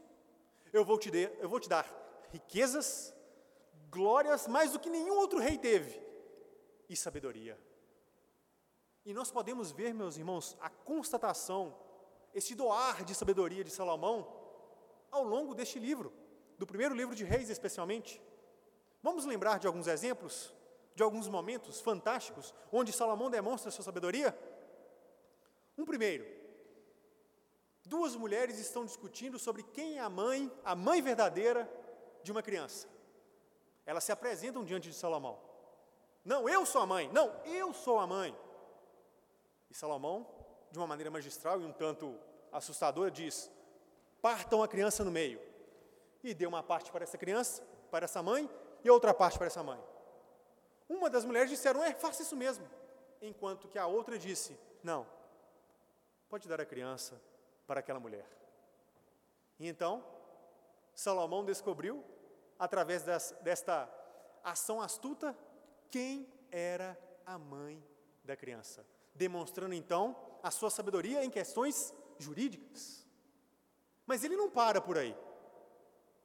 eu 0.72 0.84
vou 0.84 0.98
te, 0.98 1.10
de, 1.10 1.30
eu 1.38 1.48
vou 1.48 1.60
te 1.60 1.68
dar 1.68 1.86
riquezas, 2.30 3.14
glórias 3.92 4.48
mais 4.48 4.72
do 4.72 4.80
que 4.80 4.88
nenhum 4.88 5.18
outro 5.18 5.38
rei 5.38 5.58
teve, 5.58 6.00
e 6.88 6.96
sabedoria. 6.96 7.58
E 9.04 9.12
nós 9.12 9.30
podemos 9.30 9.70
ver, 9.70 9.92
meus 9.92 10.16
irmãos, 10.16 10.56
a 10.60 10.70
constatação, 10.70 11.76
esse 12.34 12.54
doar 12.54 13.04
de 13.04 13.14
sabedoria 13.14 13.62
de 13.62 13.70
Salomão, 13.70 14.26
ao 15.10 15.22
longo 15.22 15.54
deste 15.54 15.78
livro, 15.78 16.10
do 16.58 16.66
primeiro 16.66 16.94
livro 16.94 17.14
de 17.14 17.22
Reis 17.22 17.50
especialmente. 17.50 18.20
Vamos 19.02 19.26
lembrar 19.26 19.58
de 19.58 19.66
alguns 19.66 19.86
exemplos, 19.86 20.54
de 20.94 21.02
alguns 21.02 21.28
momentos 21.28 21.80
fantásticos, 21.80 22.54
onde 22.72 22.92
Salomão 22.92 23.30
demonstra 23.30 23.70
sua 23.70 23.84
sabedoria? 23.84 24.36
Um 25.76 25.84
primeiro, 25.84 26.24
duas 27.84 28.16
mulheres 28.16 28.58
estão 28.58 28.86
discutindo 28.86 29.38
sobre 29.38 29.62
quem 29.64 29.98
é 29.98 30.00
a 30.00 30.08
mãe, 30.08 30.50
a 30.64 30.74
mãe 30.74 31.02
verdadeira 31.02 31.70
de 32.22 32.32
uma 32.32 32.42
criança. 32.42 32.91
Elas 33.84 34.04
se 34.04 34.12
apresentam 34.12 34.64
diante 34.64 34.88
de 34.88 34.94
Salomão. 34.94 35.38
Não, 36.24 36.48
eu 36.48 36.64
sou 36.64 36.82
a 36.82 36.86
mãe. 36.86 37.08
Não, 37.12 37.34
eu 37.44 37.72
sou 37.72 37.98
a 37.98 38.06
mãe. 38.06 38.36
E 39.70 39.74
Salomão, 39.74 40.26
de 40.70 40.78
uma 40.78 40.86
maneira 40.86 41.10
magistral 41.10 41.60
e 41.60 41.64
um 41.64 41.72
tanto 41.72 42.18
assustadora, 42.52 43.10
diz: 43.10 43.50
partam 44.20 44.62
a 44.62 44.68
criança 44.68 45.04
no 45.04 45.10
meio. 45.10 45.40
E 46.22 46.32
deu 46.32 46.48
uma 46.48 46.62
parte 46.62 46.92
para 46.92 47.02
essa 47.02 47.18
criança, 47.18 47.62
para 47.90 48.04
essa 48.04 48.22
mãe, 48.22 48.48
e 48.84 48.90
outra 48.90 49.12
parte 49.12 49.36
para 49.36 49.48
essa 49.48 49.62
mãe. 49.62 49.82
Uma 50.88 51.10
das 51.10 51.24
mulheres 51.24 51.50
disseram: 51.50 51.82
é, 51.82 51.92
faça 51.92 52.22
isso 52.22 52.36
mesmo. 52.36 52.68
Enquanto 53.20 53.66
que 53.66 53.78
a 53.78 53.86
outra 53.86 54.18
disse: 54.18 54.56
não, 54.82 55.06
pode 56.28 56.48
dar 56.48 56.60
a 56.60 56.66
criança 56.66 57.20
para 57.66 57.80
aquela 57.80 57.98
mulher. 57.98 58.26
E 59.58 59.68
então, 59.68 60.04
Salomão 60.94 61.44
descobriu 61.44 62.04
através 62.58 63.02
das, 63.02 63.34
desta 63.42 63.88
ação 64.42 64.80
astuta, 64.80 65.36
quem 65.90 66.26
era 66.50 66.98
a 67.24 67.38
mãe 67.38 67.82
da 68.24 68.36
criança, 68.36 68.84
demonstrando 69.14 69.74
então 69.74 70.16
a 70.42 70.50
sua 70.50 70.70
sabedoria 70.70 71.24
em 71.24 71.30
questões 71.30 71.94
jurídicas. 72.18 73.06
Mas 74.06 74.24
ele 74.24 74.36
não 74.36 74.50
para 74.50 74.80
por 74.80 74.98
aí. 74.98 75.16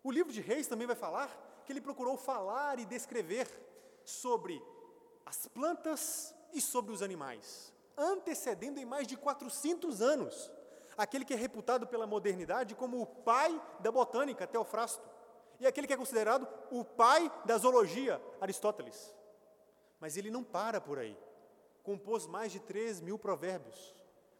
O 0.03 0.11
livro 0.11 0.31
de 0.31 0.41
Reis 0.41 0.67
também 0.67 0.87
vai 0.87 0.95
falar 0.95 1.61
que 1.65 1.71
ele 1.71 1.81
procurou 1.81 2.17
falar 2.17 2.79
e 2.79 2.85
descrever 2.85 3.47
sobre 4.05 4.63
as 5.25 5.47
plantas 5.47 6.33
e 6.53 6.61
sobre 6.61 6.93
os 6.93 7.01
animais, 7.01 7.73
antecedendo 7.97 8.79
em 8.79 8.85
mais 8.85 9.05
de 9.05 9.17
400 9.17 10.01
anos 10.01 10.51
aquele 10.97 11.23
que 11.23 11.33
é 11.33 11.37
reputado 11.37 11.85
pela 11.85 12.07
modernidade 12.07 12.73
como 12.73 12.99
o 12.99 13.05
pai 13.05 13.61
da 13.79 13.91
botânica, 13.91 14.47
Teofrasto 14.47 15.16
e 15.59 15.65
aquele 15.65 15.87
que 15.87 15.93
é 15.93 15.97
considerado 15.97 16.47
o 16.71 16.83
pai 16.83 17.31
da 17.45 17.57
zoologia, 17.57 18.21
Aristóteles. 18.39 19.13
Mas 19.99 20.15
ele 20.15 20.29
não 20.29 20.43
para 20.43 20.79
por 20.79 20.99
aí. 20.99 21.17
Compôs 21.83 22.27
mais 22.27 22.51
de 22.51 22.59
3 22.59 23.01
mil 23.01 23.17
provérbios, 23.17 23.95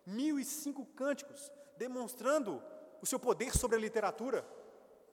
mil 0.06 0.40
e 0.40 0.46
cinco 0.46 0.86
cânticos, 0.86 1.52
demonstrando 1.78 2.62
o 3.02 3.06
seu 3.06 3.20
poder 3.20 3.56
sobre 3.56 3.78
a 3.78 3.80
literatura. 3.80 4.46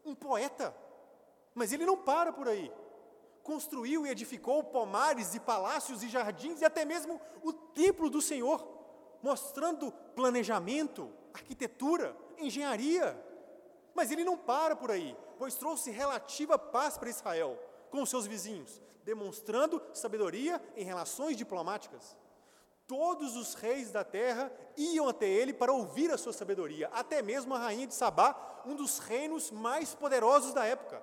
Um 0.04 0.14
poeta. 0.14 0.74
Mas 1.54 1.72
ele 1.72 1.86
não 1.86 1.96
para 1.96 2.32
por 2.32 2.48
aí. 2.48 2.70
Construiu 3.42 4.06
e 4.06 4.10
edificou 4.10 4.62
pomares 4.64 5.34
e 5.34 5.40
palácios 5.40 6.02
e 6.02 6.08
jardins 6.08 6.60
e 6.60 6.64
até 6.64 6.84
mesmo 6.84 7.20
o 7.42 7.52
templo 7.52 8.10
do 8.10 8.20
Senhor, 8.20 8.66
mostrando 9.22 9.92
planejamento, 10.14 11.10
arquitetura, 11.32 12.16
engenharia. 12.38 13.18
Mas 13.94 14.10
ele 14.10 14.24
não 14.24 14.36
para 14.36 14.74
por 14.74 14.90
aí 14.90 15.16
pois 15.38 15.54
trouxe 15.54 15.90
relativa 15.90 16.58
paz 16.58 16.96
para 16.96 17.10
Israel 17.10 17.58
com 17.90 18.04
seus 18.04 18.26
vizinhos, 18.26 18.82
demonstrando 19.04 19.80
sabedoria 19.92 20.60
em 20.76 20.84
relações 20.84 21.36
diplomáticas. 21.36 22.16
Todos 22.86 23.36
os 23.36 23.54
reis 23.54 23.90
da 23.90 24.04
terra 24.04 24.52
iam 24.76 25.08
até 25.08 25.26
ele 25.26 25.52
para 25.52 25.72
ouvir 25.72 26.10
a 26.10 26.18
sua 26.18 26.32
sabedoria, 26.32 26.88
até 26.92 27.22
mesmo 27.22 27.54
a 27.54 27.58
rainha 27.58 27.86
de 27.86 27.94
Sabá, 27.94 28.62
um 28.66 28.74
dos 28.74 28.98
reinos 28.98 29.50
mais 29.50 29.94
poderosos 29.94 30.52
da 30.52 30.64
época. 30.64 31.02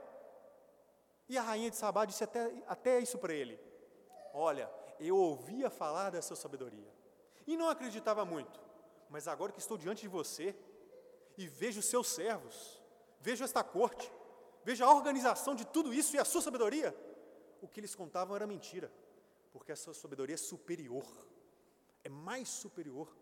E 1.27 1.37
a 1.37 1.41
rainha 1.41 1.69
de 1.69 1.77
Sabá 1.77 2.05
disse 2.05 2.23
até, 2.23 2.51
até 2.67 2.99
isso 2.99 3.17
para 3.17 3.33
ele: 3.33 3.59
Olha, 4.33 4.69
eu 4.99 5.17
ouvia 5.17 5.69
falar 5.69 6.11
da 6.11 6.21
sua 6.21 6.35
sabedoria 6.35 6.91
e 7.47 7.57
não 7.57 7.69
acreditava 7.69 8.23
muito, 8.25 8.59
mas 9.09 9.27
agora 9.27 9.51
que 9.51 9.59
estou 9.59 9.77
diante 9.77 10.01
de 10.01 10.07
você 10.07 10.55
e 11.37 11.47
vejo 11.47 11.81
seus 11.81 12.07
servos, 12.09 12.81
vejo 13.19 13.43
esta 13.43 13.63
corte, 13.63 14.11
Veja 14.63 14.85
a 14.85 14.93
organização 14.93 15.55
de 15.55 15.65
tudo 15.65 15.93
isso 15.93 16.15
e 16.15 16.19
a 16.19 16.25
sua 16.25 16.41
sabedoria. 16.41 16.95
O 17.61 17.67
que 17.67 17.79
eles 17.79 17.95
contavam 17.95 18.35
era 18.35 18.47
mentira, 18.47 18.91
porque 19.51 19.71
a 19.71 19.75
sua 19.75 19.93
sabedoria 19.93 20.35
é 20.35 20.37
superior, 20.37 21.05
é 22.03 22.09
mais 22.09 22.49
superior 22.49 23.15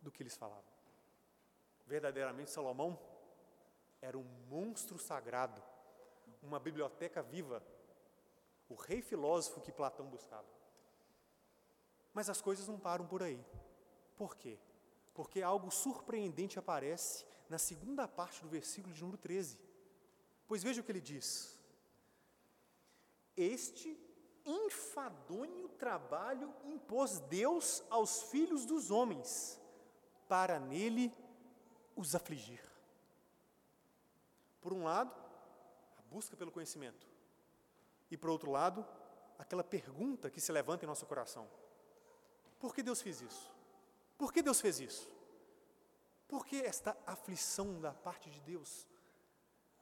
do 0.00 0.10
que 0.10 0.22
eles 0.22 0.36
falavam. 0.36 0.64
Verdadeiramente, 1.86 2.50
Salomão 2.50 2.98
era 4.00 4.18
um 4.18 4.24
monstro 4.48 4.98
sagrado, 4.98 5.62
uma 6.42 6.58
biblioteca 6.58 7.22
viva, 7.22 7.62
o 8.68 8.74
rei 8.74 9.00
filósofo 9.00 9.60
que 9.60 9.72
Platão 9.72 10.06
buscava. 10.06 10.46
Mas 12.12 12.28
as 12.28 12.40
coisas 12.40 12.66
não 12.66 12.78
param 12.78 13.06
por 13.06 13.22
aí. 13.22 13.44
Por 14.16 14.36
quê? 14.36 14.58
Porque 15.14 15.42
algo 15.42 15.70
surpreendente 15.70 16.58
aparece 16.58 17.26
na 17.48 17.58
segunda 17.58 18.08
parte 18.08 18.42
do 18.42 18.48
versículo 18.48 18.94
de 18.94 19.00
número 19.00 19.18
13. 19.18 19.58
Pois 20.46 20.62
veja 20.62 20.80
o 20.80 20.84
que 20.84 20.92
ele 20.92 21.00
diz: 21.00 21.58
Este 23.36 23.98
enfadonho 24.44 25.68
trabalho 25.70 26.54
impôs 26.64 27.18
Deus 27.20 27.82
aos 27.90 28.22
filhos 28.24 28.64
dos 28.64 28.90
homens, 28.90 29.60
para 30.28 30.60
nele 30.60 31.12
os 31.96 32.14
afligir. 32.14 32.60
Por 34.60 34.72
um 34.72 34.84
lado, 34.84 35.12
a 35.98 36.02
busca 36.02 36.36
pelo 36.36 36.52
conhecimento, 36.52 37.06
e 38.10 38.16
por 38.16 38.30
outro 38.30 38.50
lado, 38.50 38.86
aquela 39.38 39.64
pergunta 39.64 40.30
que 40.30 40.40
se 40.40 40.52
levanta 40.52 40.84
em 40.84 40.88
nosso 40.88 41.06
coração: 41.06 41.48
por 42.58 42.74
que 42.74 42.82
Deus 42.82 43.02
fez 43.02 43.20
isso? 43.20 43.54
Por 44.16 44.32
que 44.32 44.42
Deus 44.42 44.60
fez 44.60 44.80
isso? 44.80 45.10
Por 46.26 46.46
que 46.46 46.56
esta 46.56 46.96
aflição 47.06 47.80
da 47.80 47.92
parte 47.92 48.30
de 48.30 48.40
Deus? 48.40 48.86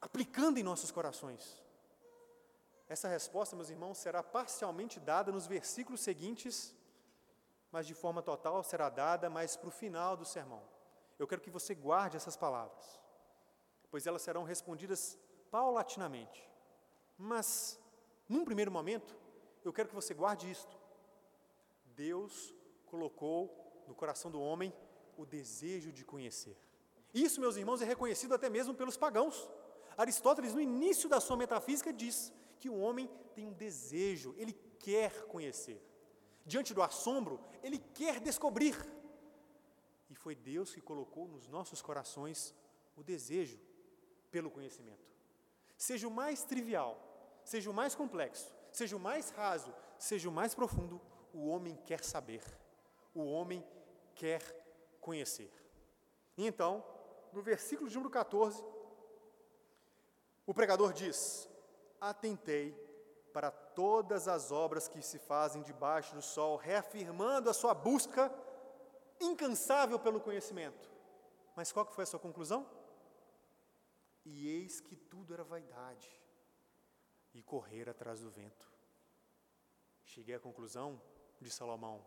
Aplicando 0.04 0.58
em 0.58 0.62
nossos 0.62 0.90
corações? 0.90 1.42
Essa 2.86 3.08
resposta, 3.08 3.56
meus 3.56 3.70
irmãos, 3.70 3.96
será 3.96 4.22
parcialmente 4.22 5.00
dada 5.00 5.32
nos 5.32 5.46
versículos 5.46 6.02
seguintes, 6.02 6.74
mas 7.72 7.86
de 7.86 7.94
forma 7.94 8.22
total 8.22 8.62
será 8.62 8.90
dada 8.90 9.30
mais 9.30 9.56
para 9.56 9.68
o 9.68 9.78
final 9.82 10.14
do 10.14 10.26
sermão. 10.26 10.62
Eu 11.18 11.26
quero 11.26 11.40
que 11.40 11.50
você 11.50 11.74
guarde 11.74 12.18
essas 12.18 12.36
palavras, 12.36 13.00
pois 13.90 14.06
elas 14.06 14.20
serão 14.20 14.44
respondidas 14.44 15.18
paulatinamente. 15.50 16.46
Mas, 17.16 17.80
num 18.28 18.44
primeiro 18.44 18.70
momento, 18.70 19.16
eu 19.64 19.72
quero 19.72 19.88
que 19.88 19.94
você 19.94 20.12
guarde 20.12 20.50
isto. 20.50 20.76
Deus 21.86 22.54
colocou 22.84 23.84
no 23.88 23.94
coração 23.94 24.30
do 24.30 24.40
homem 24.40 24.70
o 25.16 25.24
desejo 25.24 25.90
de 25.90 26.04
conhecer. 26.04 26.58
Isso, 27.14 27.40
meus 27.40 27.56
irmãos, 27.56 27.80
é 27.80 27.86
reconhecido 27.86 28.34
até 28.34 28.50
mesmo 28.50 28.74
pelos 28.74 28.98
pagãos. 28.98 29.48
Aristóteles, 29.96 30.54
no 30.54 30.60
início 30.60 31.08
da 31.08 31.20
sua 31.20 31.36
metafísica, 31.36 31.92
diz 31.92 32.32
que 32.58 32.68
o 32.68 32.78
homem 32.78 33.08
tem 33.34 33.46
um 33.46 33.52
desejo, 33.52 34.34
ele 34.36 34.52
quer 34.78 35.26
conhecer. 35.26 35.82
Diante 36.44 36.74
do 36.74 36.82
assombro, 36.82 37.40
ele 37.62 37.78
quer 37.78 38.20
descobrir. 38.20 38.76
E 40.10 40.14
foi 40.14 40.34
Deus 40.34 40.74
que 40.74 40.80
colocou 40.80 41.26
nos 41.26 41.48
nossos 41.48 41.80
corações 41.80 42.54
o 42.96 43.02
desejo 43.02 43.58
pelo 44.30 44.50
conhecimento. 44.50 45.04
Seja 45.76 46.06
o 46.06 46.10
mais 46.10 46.44
trivial, 46.44 46.98
seja 47.44 47.70
o 47.70 47.74
mais 47.74 47.94
complexo, 47.94 48.54
seja 48.72 48.96
o 48.96 49.00
mais 49.00 49.30
raso, 49.30 49.74
seja 49.98 50.28
o 50.28 50.32
mais 50.32 50.54
profundo, 50.54 51.00
o 51.32 51.46
homem 51.48 51.76
quer 51.84 52.04
saber, 52.04 52.42
o 53.14 53.24
homem 53.24 53.64
quer 54.14 54.42
conhecer. 55.00 55.52
E 56.36 56.46
então, 56.46 56.84
no 57.32 57.42
versículo 57.42 57.88
de 57.88 57.94
número 57.94 58.10
14, 58.10 58.64
o 60.46 60.54
pregador 60.54 60.92
diz: 60.92 61.48
Atentei 62.00 62.72
para 63.32 63.50
todas 63.50 64.28
as 64.28 64.52
obras 64.52 64.86
que 64.86 65.02
se 65.02 65.18
fazem 65.18 65.62
debaixo 65.62 66.14
do 66.14 66.22
sol, 66.22 66.56
reafirmando 66.56 67.50
a 67.50 67.54
sua 67.54 67.74
busca 67.74 68.32
incansável 69.20 69.98
pelo 69.98 70.20
conhecimento. 70.20 70.88
Mas 71.56 71.72
qual 71.72 71.86
que 71.86 71.94
foi 71.94 72.04
a 72.04 72.06
sua 72.06 72.20
conclusão? 72.20 72.68
E 74.24 74.48
eis 74.48 74.80
que 74.80 74.96
tudo 74.96 75.34
era 75.34 75.44
vaidade 75.44 76.10
e 77.32 77.42
correr 77.42 77.88
atrás 77.88 78.20
do 78.20 78.30
vento. 78.30 78.72
Cheguei 80.04 80.34
à 80.34 80.40
conclusão 80.40 81.00
de 81.40 81.50
Salomão 81.50 82.04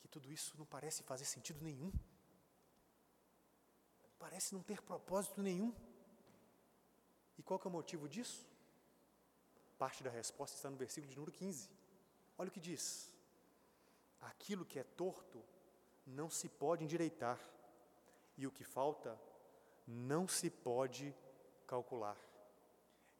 que 0.00 0.08
tudo 0.08 0.32
isso 0.32 0.56
não 0.58 0.66
parece 0.66 1.02
fazer 1.02 1.24
sentido 1.24 1.62
nenhum 1.62 1.92
parece 4.18 4.54
não 4.54 4.62
ter 4.62 4.82
propósito 4.82 5.40
nenhum. 5.40 5.72
E 7.38 7.42
qual 7.42 7.58
que 7.58 7.66
é 7.66 7.70
o 7.70 7.72
motivo 7.72 8.08
disso? 8.08 8.46
Parte 9.78 10.02
da 10.02 10.10
resposta 10.10 10.56
está 10.56 10.70
no 10.70 10.76
versículo 10.76 11.10
de 11.10 11.16
número 11.16 11.32
15. 11.32 11.68
Olha 12.38 12.48
o 12.48 12.52
que 12.52 12.60
diz: 12.60 13.12
Aquilo 14.20 14.64
que 14.64 14.78
é 14.78 14.84
torto 14.84 15.42
não 16.06 16.30
se 16.30 16.48
pode 16.48 16.84
endireitar, 16.84 17.38
e 18.36 18.46
o 18.46 18.50
que 18.50 18.64
falta 18.64 19.18
não 19.86 20.26
se 20.26 20.50
pode 20.50 21.14
calcular. 21.66 22.16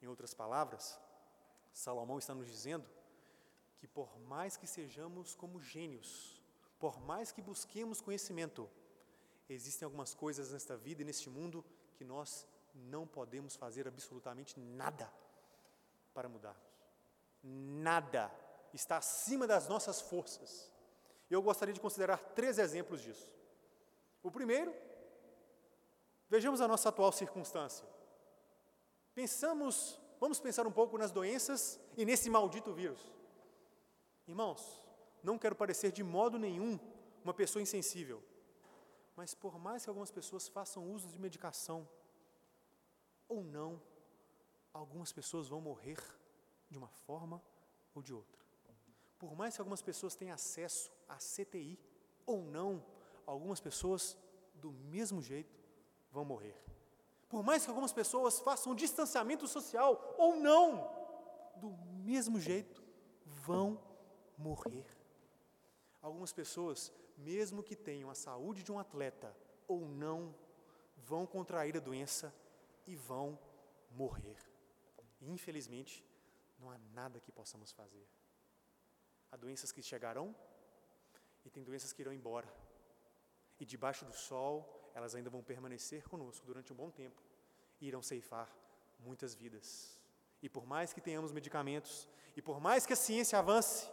Em 0.01 0.07
outras 0.07 0.35
palavras, 0.35 0.99
Salomão 1.73 2.19
está 2.19 2.35
nos 2.35 2.47
dizendo 2.47 2.89
que 3.79 3.87
por 3.87 4.19
mais 4.21 4.57
que 4.57 4.67
sejamos 4.67 5.35
como 5.35 5.61
gênios, 5.61 6.41
por 6.79 7.01
mais 7.01 7.33
que 7.33 7.43
busquemos 7.43 8.01
conhecimento, 8.01 8.69
existem 9.49 9.85
algumas 9.85 10.15
coisas 10.15 10.53
nesta 10.53 10.77
vida 10.77 11.03
e 11.03 11.05
neste 11.05 11.31
mundo 11.31 11.65
que 11.95 12.05
nós 12.05 12.47
não 12.77 13.07
podemos 13.07 13.57
fazer 13.57 13.89
absolutamente 13.89 14.59
nada 14.59 15.13
para 16.13 16.29
mudarmos. 16.29 16.63
Nada 17.43 18.31
está 18.73 18.99
acima 18.99 19.47
das 19.47 19.69
nossas 19.69 20.01
forças. 20.01 20.71
Eu 21.31 21.43
gostaria 21.43 21.75
de 21.75 21.81
considerar 21.81 22.19
três 22.35 22.59
exemplos 22.59 23.01
disso. 23.01 23.35
O 24.23 24.31
primeiro, 24.31 24.75
vejamos 26.29 26.61
a 26.61 26.69
nossa 26.69 26.89
atual 26.89 27.13
circunstância. 27.13 27.87
Pensamos, 29.15 29.99
vamos 30.21 30.39
pensar 30.41 30.67
um 30.67 30.73
pouco 30.73 30.99
nas 30.99 31.11
doenças 31.11 31.81
e 31.97 32.05
nesse 32.05 32.29
maldito 32.29 32.73
vírus. 32.73 33.01
Irmãos, 34.27 34.85
não 35.23 35.39
quero 35.39 35.55
parecer 35.55 35.93
de 35.93 36.03
modo 36.03 36.39
nenhum 36.39 36.79
uma 37.23 37.35
pessoa 37.35 37.63
insensível, 37.63 38.23
mas 39.17 39.35
por 39.35 39.59
mais 39.59 39.85
que 39.85 39.89
algumas 39.89 40.11
pessoas 40.11 40.47
façam 40.47 40.93
uso 40.93 41.09
de 41.09 41.19
medicação 41.19 41.89
ou 43.29 43.43
não, 43.43 43.81
algumas 44.73 45.13
pessoas 45.13 45.49
vão 45.49 45.61
morrer 45.61 45.99
de 46.71 46.79
uma 46.79 46.89
forma 46.89 47.43
ou 47.95 48.03
de 48.03 48.13
outra. 48.13 48.41
Por 49.19 49.35
mais 49.35 49.55
que 49.55 49.61
algumas 49.61 49.83
pessoas 49.83 50.15
tenham 50.15 50.35
acesso 50.35 50.93
à 51.09 51.17
CTI 51.17 51.79
ou 52.27 52.43
não, 52.43 52.85
algumas 53.25 53.61
pessoas 53.61 54.17
do 54.55 54.73
mesmo 54.73 55.23
jeito 55.23 55.59
vão 56.11 56.25
morrer. 56.25 56.57
Por 57.29 57.43
mais 57.43 57.65
que 57.65 57.71
algumas 57.71 57.93
pessoas 57.93 58.39
façam 58.41 58.73
um 58.73 58.77
distanciamento 58.77 59.49
social 59.49 60.15
ou 60.19 60.37
não, 60.37 60.89
do 61.57 61.71
mesmo 62.05 62.39
jeito 62.39 62.83
vão 63.25 63.81
morrer. 64.37 64.87
Algumas 66.01 66.33
pessoas 66.33 66.93
mesmo 67.17 67.63
que 67.63 67.75
tenham 67.75 68.11
a 68.11 68.15
saúde 68.15 68.63
de 68.63 68.71
um 68.71 68.79
atleta 68.79 69.35
ou 69.67 69.89
não, 69.89 70.35
vão 70.97 71.27
contrair 71.27 71.77
a 71.77 71.81
doença 71.81 72.33
e 72.87 72.95
vão 72.95 73.39
morrer. 73.91 74.39
Infelizmente, 75.21 76.05
não 76.59 76.71
há 76.71 76.79
nada 76.93 77.21
que 77.21 77.33
possamos 77.33 77.73
fazer. 77.73 78.07
Há 79.31 79.37
doenças 79.37 79.73
que 79.73 79.83
chegarão 79.83 80.35
e 81.45 81.51
tem 81.51 81.63
doenças 81.63 81.93
que 81.93 82.03
irão 82.03 82.13
embora. 82.13 82.53
E 83.59 83.65
debaixo 83.65 84.05
do 84.05 84.13
sol, 84.13 84.91
elas 84.95 85.15
ainda 85.15 85.31
vão 85.31 85.43
permanecer 85.43 86.09
conosco 86.09 86.47
durante 86.47 86.73
um 86.73 86.77
bom 86.77 86.91
tempo 86.91 87.23
e 87.81 87.89
irão 87.89 88.03
ceifar 88.03 88.49
muitas 88.99 89.35
vidas. 89.35 89.99
E 90.43 90.49
por 90.49 90.67
mais 90.67 90.93
que 90.93 91.01
tenhamos 91.01 91.33
medicamentos, 91.33 92.09
e 92.37 92.43
por 92.43 92.61
mais 92.61 92.85
que 92.87 92.93
a 92.93 92.97
ciência 92.97 93.39
avance, 93.39 93.91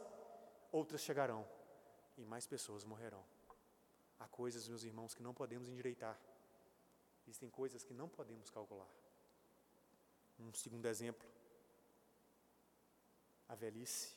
outras 0.72 1.02
chegarão 1.02 1.48
e 2.18 2.26
mais 2.26 2.46
pessoas 2.46 2.84
morrerão. 2.84 3.24
Há 4.20 4.28
coisas, 4.28 4.68
meus 4.68 4.84
irmãos, 4.84 5.14
que 5.14 5.24
não 5.24 5.34
podemos 5.34 5.68
endireitar. 5.68 6.20
Existem 7.24 7.50
coisas 7.50 7.84
que 7.84 7.94
não 7.94 8.10
podemos 8.10 8.50
calcular. 8.50 8.90
Um 10.40 10.54
segundo 10.54 10.86
exemplo, 10.88 11.28
a 13.48 13.56
velhice. 13.56 14.16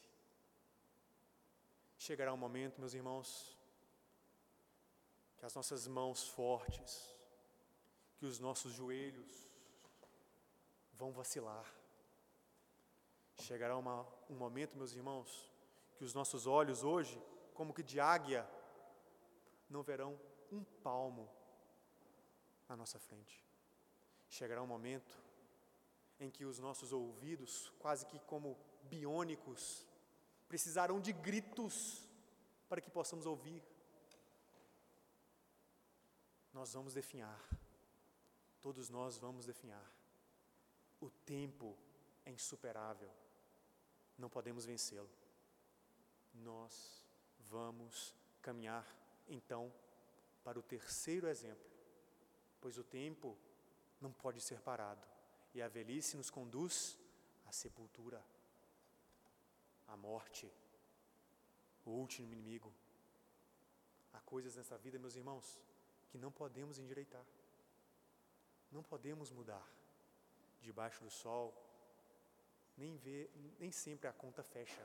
Chegará 1.99 2.33
um 2.33 2.37
momento, 2.37 2.81
meus 2.81 2.95
irmãos, 2.95 3.57
que 5.39 5.45
as 5.45 5.55
nossas 5.55 5.87
mãos 5.87 6.29
fortes, 6.29 7.09
que 8.19 8.27
os 8.27 8.39
nossos 8.39 8.73
joelhos 8.73 9.49
vão 10.93 11.13
vacilar. 11.13 11.65
Chegará 13.37 13.77
uma, 13.77 14.07
um 14.29 14.35
momento, 14.35 14.77
meus 14.77 14.93
irmãos, 14.95 15.51
que 15.97 16.05
os 16.05 16.15
nossos 16.15 16.47
olhos 16.47 16.83
hoje 16.83 17.21
como 17.57 17.73
que 17.73 17.83
de 17.83 17.99
águia, 17.99 18.49
não 19.69 19.83
verão 19.83 20.21
um 20.53 20.63
palmo 20.83 21.29
na 22.69 22.77
nossa 22.77 22.99
frente. 22.99 23.45
Chegará 24.29 24.63
um 24.63 24.67
momento 24.67 25.15
em 26.19 26.31
que 26.31 26.45
os 26.45 26.59
nossos 26.59 26.93
ouvidos, 26.93 27.71
quase 27.79 28.07
que 28.07 28.19
como 28.21 28.59
biônicos, 28.85 29.87
precisarão 30.49 31.01
de 31.01 31.13
gritos 31.13 32.09
para 32.69 32.81
que 32.81 32.91
possamos 32.91 33.27
ouvir. 33.27 33.63
Nós 36.53 36.73
vamos 36.73 36.95
definhar, 36.95 37.41
todos 38.63 38.89
nós 38.89 39.19
vamos 39.19 39.45
definhar. 39.45 39.93
O 41.01 41.11
tempo 41.11 41.77
é 42.25 42.31
insuperável, 42.31 43.13
não 44.17 44.31
podemos 44.31 44.65
vencê-lo. 44.65 45.11
Nós 46.33 47.07
Vamos 47.51 48.15
caminhar 48.43 48.85
então 49.29 49.73
para 50.43 50.59
o 50.59 50.63
terceiro 50.63 51.29
exemplo, 51.29 51.71
pois 52.67 52.79
o 52.79 52.83
tempo 52.83 53.39
não 54.01 54.13
pode 54.13 54.41
ser 54.41 54.61
parado 54.61 55.07
e 55.55 55.63
a 55.63 55.69
velhice 55.69 56.17
nos 56.17 56.31
conduz 56.31 56.99
à 57.47 57.53
sepultura, 57.53 58.21
à 59.87 59.97
morte, 59.97 60.51
o 61.85 61.91
último 61.91 62.33
inimigo. 62.33 62.75
Há 64.13 64.21
coisas 64.23 64.57
nessa 64.57 64.77
vida, 64.77 64.99
meus 64.99 65.15
irmãos, 65.15 65.61
que 66.11 66.19
não 66.19 66.33
podemos 66.33 66.81
endireitar, 66.81 67.25
não 68.73 68.83
podemos 68.83 69.31
mudar. 69.31 69.65
Debaixo 70.61 71.05
do 71.05 71.11
sol, 71.11 71.55
nem, 72.77 72.97
vê, 72.97 73.31
nem 73.61 73.71
sempre 73.71 74.09
a 74.09 74.13
conta 74.13 74.43
fecha. 74.43 74.85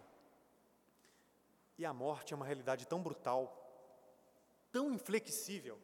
E 1.79 1.83
a 1.83 1.91
morte 1.91 2.31
é 2.31 2.35
uma 2.35 2.45
realidade 2.45 2.85
tão 2.85 3.01
brutal, 3.01 3.57
tão 4.71 4.93
inflexível, 4.93 5.81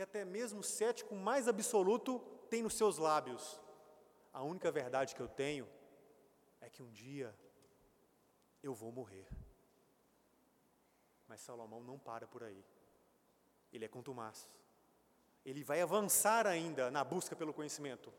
que 0.00 0.04
até 0.04 0.24
mesmo 0.24 0.60
o 0.60 0.64
cético 0.64 1.14
mais 1.14 1.46
absoluto 1.46 2.20
tem 2.48 2.62
nos 2.62 2.72
seus 2.72 2.96
lábios: 2.96 3.60
a 4.32 4.42
única 4.42 4.72
verdade 4.72 5.14
que 5.14 5.20
eu 5.20 5.28
tenho 5.28 5.68
é 6.58 6.70
que 6.70 6.82
um 6.82 6.90
dia 6.90 7.38
eu 8.62 8.72
vou 8.72 8.90
morrer. 8.90 9.28
Mas 11.28 11.42
Salomão 11.42 11.82
não 11.84 11.98
para 11.98 12.26
por 12.26 12.42
aí. 12.42 12.64
Ele 13.70 13.84
é 13.84 13.88
contumaz. 13.88 14.48
Ele 15.44 15.62
vai 15.62 15.82
avançar 15.82 16.46
ainda 16.46 16.90
na 16.90 17.04
busca 17.04 17.36
pelo 17.36 17.52
conhecimento. 17.52 18.10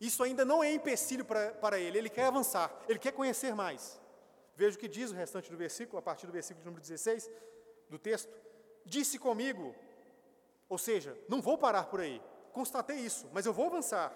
Isso 0.00 0.24
ainda 0.24 0.44
não 0.44 0.60
é 0.60 0.72
empecilho 0.72 1.24
para, 1.24 1.52
para 1.52 1.78
ele, 1.78 1.98
ele 1.98 2.10
quer 2.10 2.26
avançar, 2.26 2.68
ele 2.88 2.98
quer 2.98 3.12
conhecer 3.12 3.54
mais. 3.54 4.00
Veja 4.56 4.76
o 4.76 4.80
que 4.80 4.88
diz 4.88 5.12
o 5.12 5.14
restante 5.14 5.48
do 5.48 5.56
versículo, 5.56 6.00
a 6.00 6.02
partir 6.02 6.26
do 6.26 6.32
versículo 6.32 6.64
número 6.64 6.82
16 6.82 7.30
do 7.88 7.96
texto. 7.96 8.28
disse 8.84 9.20
comigo, 9.20 9.72
ou 10.72 10.78
seja, 10.78 11.14
não 11.28 11.42
vou 11.42 11.58
parar 11.58 11.84
por 11.84 12.00
aí, 12.00 12.18
constatei 12.50 12.96
isso, 12.96 13.28
mas 13.30 13.44
eu 13.44 13.52
vou 13.52 13.66
avançar. 13.66 14.10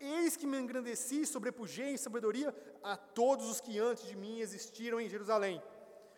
Eis 0.00 0.34
que 0.34 0.46
me 0.46 0.58
engrandeci 0.58 1.26
sobrepujei 1.26 1.92
em 1.92 1.98
sabedoria 1.98 2.56
a 2.82 2.96
todos 2.96 3.50
os 3.50 3.60
que 3.60 3.78
antes 3.78 4.06
de 4.06 4.16
mim 4.16 4.40
existiram 4.40 4.98
em 4.98 5.10
Jerusalém. 5.10 5.62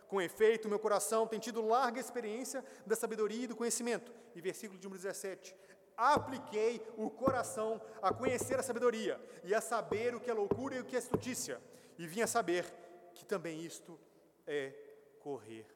Com 0.06 0.22
efeito, 0.22 0.68
meu 0.68 0.78
coração 0.78 1.26
tem 1.26 1.40
tido 1.40 1.66
larga 1.66 1.98
experiência 1.98 2.64
da 2.86 2.94
sabedoria 2.94 3.42
e 3.42 3.46
do 3.48 3.56
conhecimento. 3.56 4.12
E 4.36 4.40
versículo 4.40 4.78
de 4.78 4.86
número 4.86 5.02
17: 5.02 5.52
Apliquei 5.96 6.80
o 6.96 7.10
coração 7.10 7.82
a 8.00 8.14
conhecer 8.14 8.60
a 8.60 8.62
sabedoria 8.62 9.20
e 9.42 9.52
a 9.52 9.60
saber 9.60 10.14
o 10.14 10.20
que 10.20 10.30
é 10.30 10.32
loucura 10.32 10.76
e 10.76 10.80
o 10.80 10.84
que 10.84 10.94
é 10.94 11.00
estutícia. 11.00 11.60
E 11.98 12.06
vim 12.06 12.20
a 12.20 12.28
saber 12.28 12.72
que 13.14 13.24
também 13.24 13.60
isto 13.64 13.98
é 14.46 14.72
correr 15.18 15.66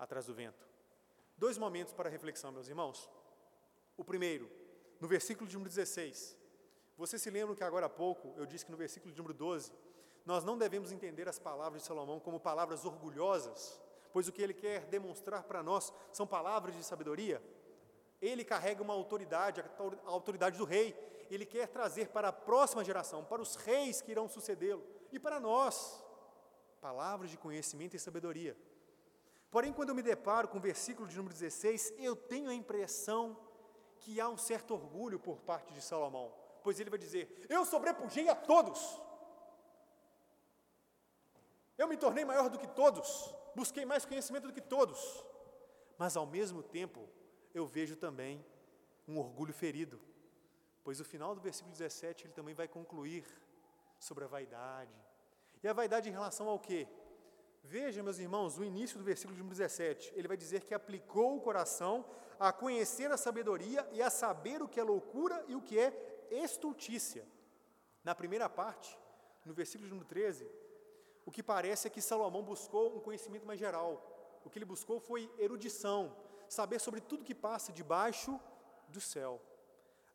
atrás 0.00 0.26
do 0.26 0.34
vento. 0.34 0.66
Dois 1.38 1.56
momentos 1.56 1.92
para 1.92 2.10
reflexão, 2.10 2.50
meus 2.50 2.66
irmãos. 2.66 3.08
O 3.96 4.04
primeiro, 4.04 4.50
no 5.00 5.08
versículo 5.08 5.48
de 5.48 5.54
número 5.54 5.68
16. 5.68 6.38
Você 6.96 7.18
se 7.18 7.30
lembra 7.30 7.56
que 7.56 7.64
agora 7.64 7.86
há 7.86 7.90
pouco 7.90 8.34
eu 8.36 8.46
disse 8.46 8.64
que 8.64 8.70
no 8.70 8.76
versículo 8.76 9.12
de 9.12 9.18
número 9.18 9.34
12, 9.34 9.72
nós 10.24 10.44
não 10.44 10.56
devemos 10.56 10.92
entender 10.92 11.28
as 11.28 11.38
palavras 11.38 11.82
de 11.82 11.88
Salomão 11.88 12.20
como 12.20 12.38
palavras 12.38 12.84
orgulhosas, 12.84 13.80
pois 14.12 14.28
o 14.28 14.32
que 14.32 14.42
ele 14.42 14.54
quer 14.54 14.86
demonstrar 14.86 15.42
para 15.44 15.62
nós 15.62 15.92
são 16.12 16.26
palavras 16.26 16.76
de 16.76 16.84
sabedoria. 16.84 17.42
Ele 18.20 18.44
carrega 18.44 18.82
uma 18.82 18.94
autoridade, 18.94 19.60
a 19.60 20.10
autoridade 20.10 20.56
do 20.56 20.64
rei. 20.64 20.94
Ele 21.28 21.44
quer 21.44 21.66
trazer 21.66 22.08
para 22.08 22.28
a 22.28 22.32
próxima 22.32 22.84
geração, 22.84 23.24
para 23.24 23.42
os 23.42 23.56
reis 23.56 24.00
que 24.00 24.12
irão 24.12 24.28
sucedê-lo 24.28 24.84
e 25.10 25.18
para 25.18 25.40
nós, 25.40 26.04
palavras 26.80 27.30
de 27.30 27.36
conhecimento 27.36 27.96
e 27.96 27.98
sabedoria. 27.98 28.56
Porém, 29.50 29.72
quando 29.72 29.88
eu 29.88 29.94
me 29.94 30.02
deparo 30.02 30.46
com 30.46 30.58
o 30.58 30.60
versículo 30.60 31.08
de 31.08 31.16
número 31.16 31.34
16, 31.34 31.94
eu 31.98 32.14
tenho 32.14 32.48
a 32.48 32.54
impressão 32.54 33.36
que 34.02 34.20
há 34.20 34.28
um 34.28 34.36
certo 34.36 34.74
orgulho 34.74 35.18
por 35.18 35.38
parte 35.40 35.72
de 35.72 35.80
Salomão, 35.80 36.32
pois 36.62 36.78
ele 36.78 36.90
vai 36.90 36.98
dizer: 36.98 37.46
Eu 37.48 37.64
sobrepujei 37.64 38.28
a 38.28 38.34
todos, 38.34 39.00
eu 41.78 41.88
me 41.88 41.96
tornei 41.96 42.24
maior 42.24 42.48
do 42.48 42.58
que 42.58 42.66
todos, 42.66 43.34
busquei 43.54 43.84
mais 43.84 44.04
conhecimento 44.04 44.46
do 44.48 44.52
que 44.52 44.60
todos, 44.60 45.24
mas 45.96 46.16
ao 46.16 46.26
mesmo 46.26 46.62
tempo 46.62 47.08
eu 47.54 47.66
vejo 47.66 47.96
também 47.96 48.44
um 49.06 49.18
orgulho 49.18 49.52
ferido, 49.52 50.00
pois 50.82 51.00
o 51.00 51.04
final 51.04 51.34
do 51.34 51.40
versículo 51.40 51.72
17 51.72 52.26
ele 52.26 52.32
também 52.32 52.54
vai 52.54 52.68
concluir 52.68 53.24
sobre 53.98 54.24
a 54.24 54.28
vaidade. 54.28 54.94
E 55.62 55.68
a 55.68 55.72
vaidade 55.72 56.08
em 56.08 56.12
relação 56.12 56.48
ao 56.48 56.58
quê? 56.58 56.88
Veja, 57.62 58.02
meus 58.02 58.18
irmãos, 58.18 58.58
o 58.58 58.64
início 58.64 58.98
do 58.98 59.04
versículo 59.04 59.38
17, 59.44 60.12
ele 60.16 60.26
vai 60.26 60.36
dizer 60.36 60.62
que 60.62 60.74
aplicou 60.74 61.36
o 61.36 61.40
coração 61.40 62.04
a 62.38 62.52
conhecer 62.52 63.10
a 63.12 63.16
sabedoria 63.16 63.88
e 63.92 64.02
a 64.02 64.10
saber 64.10 64.60
o 64.60 64.68
que 64.68 64.80
é 64.80 64.82
loucura 64.82 65.44
e 65.46 65.54
o 65.54 65.62
que 65.62 65.78
é 65.78 66.26
estultícia. 66.30 67.24
Na 68.02 68.16
primeira 68.16 68.48
parte, 68.48 68.98
no 69.44 69.54
versículo 69.54 69.88
número 69.88 70.06
13, 70.06 70.50
o 71.24 71.30
que 71.30 71.42
parece 71.42 71.86
é 71.86 71.90
que 71.90 72.02
Salomão 72.02 72.42
buscou 72.42 72.96
um 72.96 73.00
conhecimento 73.00 73.46
mais 73.46 73.60
geral. 73.60 74.40
O 74.44 74.50
que 74.50 74.58
ele 74.58 74.64
buscou 74.64 74.98
foi 74.98 75.30
erudição, 75.38 76.16
saber 76.48 76.80
sobre 76.80 77.00
tudo 77.00 77.24
que 77.24 77.34
passa 77.34 77.72
debaixo 77.72 78.40
do 78.88 79.00
céu. 79.00 79.40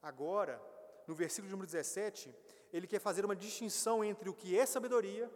Agora, 0.02 0.62
no 1.08 1.16
versículo 1.16 1.50
número 1.50 1.66
17, 1.66 2.36
ele 2.74 2.88
quer 2.88 3.00
fazer 3.00 3.24
uma 3.24 3.38
distinção 3.38 4.04
entre 4.04 4.30
o 4.30 4.34
que 4.34 4.60
é 4.60 4.66
sabedoria 4.66 5.32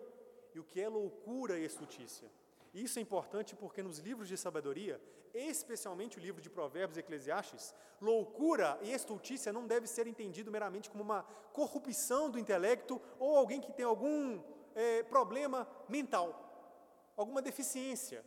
e 0.54 0.60
o 0.60 0.64
que 0.64 0.82
é 0.82 0.88
loucura 0.88 1.58
e 1.60 1.66
estultícia. 1.66 2.30
Isso 2.74 3.00
é 3.00 3.02
importante 3.02 3.56
porque 3.56 3.84
nos 3.84 4.00
livros 4.00 4.28
de 4.28 4.38
sabedoria, 4.38 5.02
especialmente 5.34 6.18
o 6.18 6.22
livro 6.22 6.42
de 6.42 6.50
Provérbios 6.50 6.98
e 6.98 7.02
Eclesiastes, 7.02 7.74
loucura 8.00 8.80
e 8.82 8.92
estultícia 8.92 9.52
não 9.52 9.68
deve 9.68 9.88
ser 9.88 10.08
entendido 10.08 10.52
meramente 10.52 10.90
como 10.90 11.04
uma 11.04 11.24
corrupção 11.54 12.30
do 12.30 12.40
intelecto 12.40 13.02
ou 13.20 13.38
alguém 13.38 13.60
que 13.60 13.74
tem 13.74 13.86
algum 13.86 14.42
é, 14.74 15.04
problema 15.04 15.68
mental, 15.90 17.14
alguma 17.18 17.42
deficiência. 17.42 18.24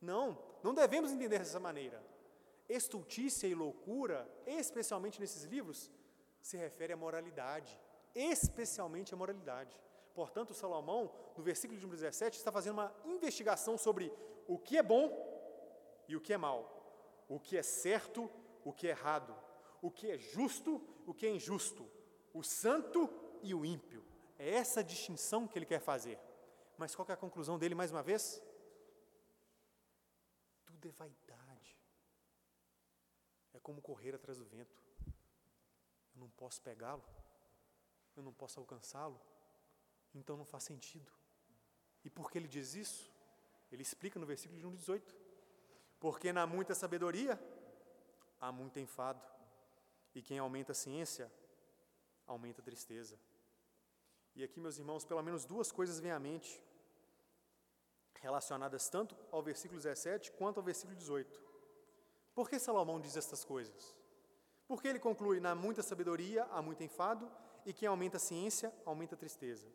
Não, 0.00 0.38
não 0.62 0.74
devemos 0.74 1.10
entender 1.10 1.38
dessa 1.38 1.60
maneira. 1.60 2.02
Estultícia 2.68 3.46
e 3.46 3.54
loucura, 3.54 4.28
especialmente 4.46 5.20
nesses 5.20 5.44
livros, 5.44 5.90
se 6.40 6.56
refere 6.56 6.92
à 6.92 6.96
moralidade, 6.96 7.78
especialmente 8.14 9.12
à 9.12 9.16
moralidade. 9.16 9.76
Portanto, 10.14 10.52
Salomão, 10.52 11.10
no 11.36 11.42
versículo 11.42 11.78
de 11.78 11.86
17, 11.86 12.36
está 12.36 12.52
fazendo 12.52 12.74
uma 12.74 12.94
investigação 13.04 13.78
sobre 13.78 14.12
o 14.46 14.58
que 14.58 14.76
é 14.76 14.82
bom 14.82 15.10
e 16.06 16.16
o 16.16 16.20
que 16.20 16.32
é 16.32 16.36
mal, 16.36 17.24
o 17.28 17.40
que 17.40 17.56
é 17.56 17.62
certo, 17.62 18.30
o 18.64 18.72
que 18.72 18.86
é 18.86 18.90
errado, 18.90 19.34
o 19.80 19.90
que 19.90 20.10
é 20.10 20.18
justo, 20.18 20.80
o 21.06 21.14
que 21.14 21.26
é 21.26 21.30
injusto, 21.30 21.88
o 22.34 22.42
santo 22.42 23.08
e 23.42 23.54
o 23.54 23.64
ímpio. 23.64 24.04
É 24.38 24.54
essa 24.54 24.82
distinção 24.82 25.46
que 25.46 25.58
ele 25.58 25.66
quer 25.66 25.80
fazer. 25.80 26.18
Mas 26.76 26.94
qual 26.94 27.06
é 27.08 27.12
a 27.12 27.16
conclusão 27.16 27.58
dele 27.58 27.74
mais 27.74 27.90
uma 27.90 28.02
vez? 28.02 28.42
Tudo 30.64 30.88
é 30.88 30.90
vaidade. 30.92 31.76
É 33.54 33.60
como 33.60 33.80
correr 33.80 34.14
atrás 34.14 34.38
do 34.38 34.44
vento. 34.44 34.76
Eu 36.14 36.20
não 36.20 36.30
posso 36.30 36.60
pegá-lo, 36.60 37.04
eu 38.16 38.22
não 38.22 38.32
posso 38.32 38.60
alcançá-lo, 38.60 39.20
então 40.14 40.36
não 40.36 40.44
faz 40.44 40.64
sentido. 40.64 41.10
E 42.04 42.10
por 42.10 42.30
que 42.30 42.38
ele 42.38 42.48
diz 42.48 42.74
isso? 42.74 43.10
Ele 43.70 43.82
explica 43.82 44.18
no 44.18 44.26
versículo 44.26 44.60
de 44.60 44.76
18: 44.76 45.14
Porque 45.98 46.32
na 46.32 46.46
muita 46.46 46.74
sabedoria 46.74 47.40
há 48.40 48.50
muito 48.52 48.78
enfado, 48.78 49.22
e 50.14 50.20
quem 50.20 50.38
aumenta 50.38 50.72
a 50.72 50.74
ciência 50.74 51.32
aumenta 52.26 52.60
a 52.60 52.64
tristeza. 52.64 53.18
E 54.34 54.42
aqui, 54.42 54.60
meus 54.60 54.78
irmãos, 54.78 55.04
pelo 55.04 55.22
menos 55.22 55.44
duas 55.44 55.70
coisas 55.70 56.00
vêm 56.00 56.10
à 56.10 56.18
mente, 56.18 56.62
relacionadas 58.20 58.88
tanto 58.88 59.16
ao 59.30 59.42
versículo 59.42 59.80
17 59.80 60.32
quanto 60.32 60.58
ao 60.58 60.62
versículo 60.62 60.96
18. 60.96 61.42
Por 62.34 62.48
que 62.48 62.58
Salomão 62.58 63.00
diz 63.00 63.16
estas 63.16 63.44
coisas? 63.44 63.96
Porque 64.66 64.88
ele 64.88 64.98
conclui: 64.98 65.40
na 65.40 65.54
muita 65.54 65.82
sabedoria 65.82 66.44
há 66.44 66.62
muito 66.62 66.82
enfado, 66.82 67.30
e 67.66 67.72
quem 67.72 67.88
aumenta 67.88 68.16
a 68.16 68.20
ciência 68.20 68.72
aumenta 68.84 69.14
a 69.14 69.18
tristeza. 69.18 69.66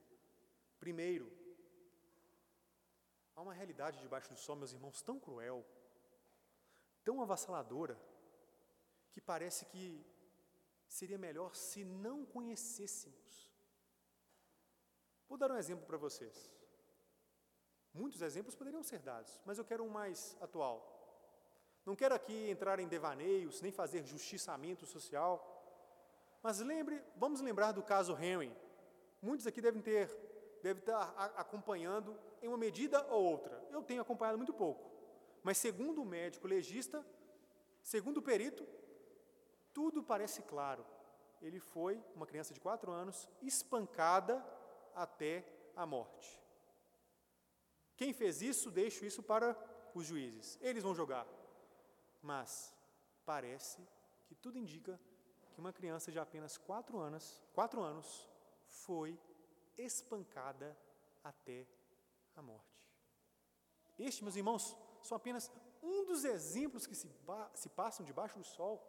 Primeiro, 0.80 1.32
há 3.36 3.42
uma 3.42 3.54
realidade 3.54 4.00
debaixo 4.00 4.30
do 4.30 4.36
sol, 4.36 4.56
meus 4.56 4.74
irmãos, 4.74 5.02
tão 5.02 5.20
cruel, 5.20 5.66
tão 7.04 7.22
avassaladora, 7.22 8.00
que 9.12 9.22
parece 9.22 9.66
que 9.66 10.06
seria 10.88 11.18
melhor 11.18 11.56
se 11.56 11.84
não 11.84 12.26
conhecêssemos 12.26 13.48
Vou 15.28 15.38
dar 15.38 15.52
um 15.52 15.58
exemplo 15.58 15.86
para 15.86 15.98
vocês. 15.98 16.52
Muitos 17.94 18.22
exemplos 18.22 18.56
poderiam 18.56 18.84
ser 18.84 19.00
dados, 19.00 19.40
mas 19.46 19.58
eu 19.58 19.66
quero 19.66 19.84
um 19.84 19.90
mais 19.90 20.38
atual. 20.40 20.94
Não 21.86 21.96
quero 21.96 22.16
aqui 22.16 22.50
entrar 22.50 22.80
em 22.80 22.88
devaneios, 22.88 23.62
nem 23.62 23.72
fazer 23.72 24.06
justiçamento 24.06 24.86
social, 24.86 25.36
mas 26.42 26.60
lembre, 26.60 27.04
vamos 27.16 27.42
lembrar 27.42 27.72
do 27.72 27.84
caso 27.84 28.18
Henry. 28.18 28.56
Muitos 29.22 29.48
aqui 29.48 29.62
devem 29.62 29.82
ter, 29.82 30.10
devem 30.62 30.80
estar 30.80 31.13
acompanhando 31.36 32.17
em 32.41 32.48
uma 32.48 32.58
medida 32.58 33.06
ou 33.08 33.24
outra. 33.24 33.63
Eu 33.72 33.84
tenho 33.84 34.02
acompanhado 34.02 34.38
muito 34.38 34.54
pouco, 34.54 34.89
mas 35.43 35.58
segundo 35.58 36.02
o 36.02 36.06
médico 36.06 36.48
legista, 36.48 37.06
segundo 37.82 38.17
o 38.17 38.22
perito, 38.22 38.67
tudo 39.74 40.04
parece 40.04 40.41
claro. 40.43 40.86
Ele 41.41 41.60
foi 41.60 42.04
uma 42.15 42.26
criança 42.26 42.54
de 42.54 42.60
quatro 42.60 42.91
anos 42.91 43.30
espancada 43.41 44.43
até 44.96 45.46
a 45.76 45.86
morte. 45.86 46.41
Quem 47.96 48.13
fez 48.13 48.41
isso, 48.41 48.72
deixo 48.72 49.06
isso 49.06 49.22
para 49.22 49.56
os 49.93 50.06
juízes. 50.06 50.58
Eles 50.62 50.84
vão 50.84 50.96
jogar. 50.96 51.28
Mas 52.22 52.74
parece 53.26 53.88
que 54.26 54.36
tudo 54.36 54.58
indica 54.58 55.00
que 55.54 55.60
uma 55.60 55.74
criança 55.74 56.12
de 56.12 56.20
apenas 56.20 56.58
quatro 56.58 57.00
anos, 57.00 57.43
quatro 57.54 57.82
anos 57.82 58.28
foi 58.67 59.12
espancada 59.12 59.37
até 61.24 61.68
a 62.36 62.42
morte. 62.42 62.78
Este, 63.98 64.24
meus 64.24 64.36
irmãos, 64.36 64.78
são 65.02 65.16
apenas 65.16 65.52
um 65.82 66.06
dos 66.06 66.24
exemplos 66.24 66.86
que 66.86 66.96
se, 66.96 67.10
se 67.54 67.70
passam 67.70 68.06
debaixo 68.06 68.38
do 68.38 68.44
sol. 68.44 68.82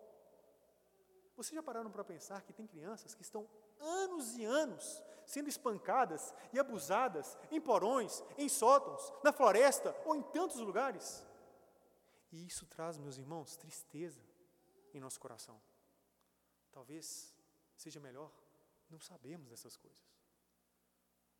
Vocês 1.36 1.54
já 1.54 1.62
pararam 1.62 1.90
para 1.90 2.04
pensar 2.04 2.42
que 2.42 2.52
tem 2.52 2.66
crianças 2.66 3.14
que 3.14 3.22
estão 3.22 3.48
anos 3.78 4.36
e 4.36 4.44
anos 4.44 5.02
sendo 5.24 5.48
espancadas 5.48 6.34
e 6.52 6.58
abusadas 6.58 7.36
em 7.50 7.60
porões, 7.60 8.22
em 8.38 8.48
sótãos, 8.48 9.12
na 9.22 9.32
floresta 9.32 9.94
ou 10.06 10.16
em 10.16 10.22
tantos 10.22 10.56
lugares. 10.56 11.24
E 12.32 12.46
isso 12.46 12.66
traz, 12.66 12.98
meus 12.98 13.18
irmãos, 13.18 13.56
tristeza 13.56 14.22
em 14.92 15.00
nosso 15.00 15.20
coração. 15.20 15.60
Talvez 16.72 17.34
seja 17.76 18.00
melhor 18.00 18.32
não 18.90 18.98
sabermos 19.00 19.48
dessas 19.48 19.76
coisas. 19.76 20.17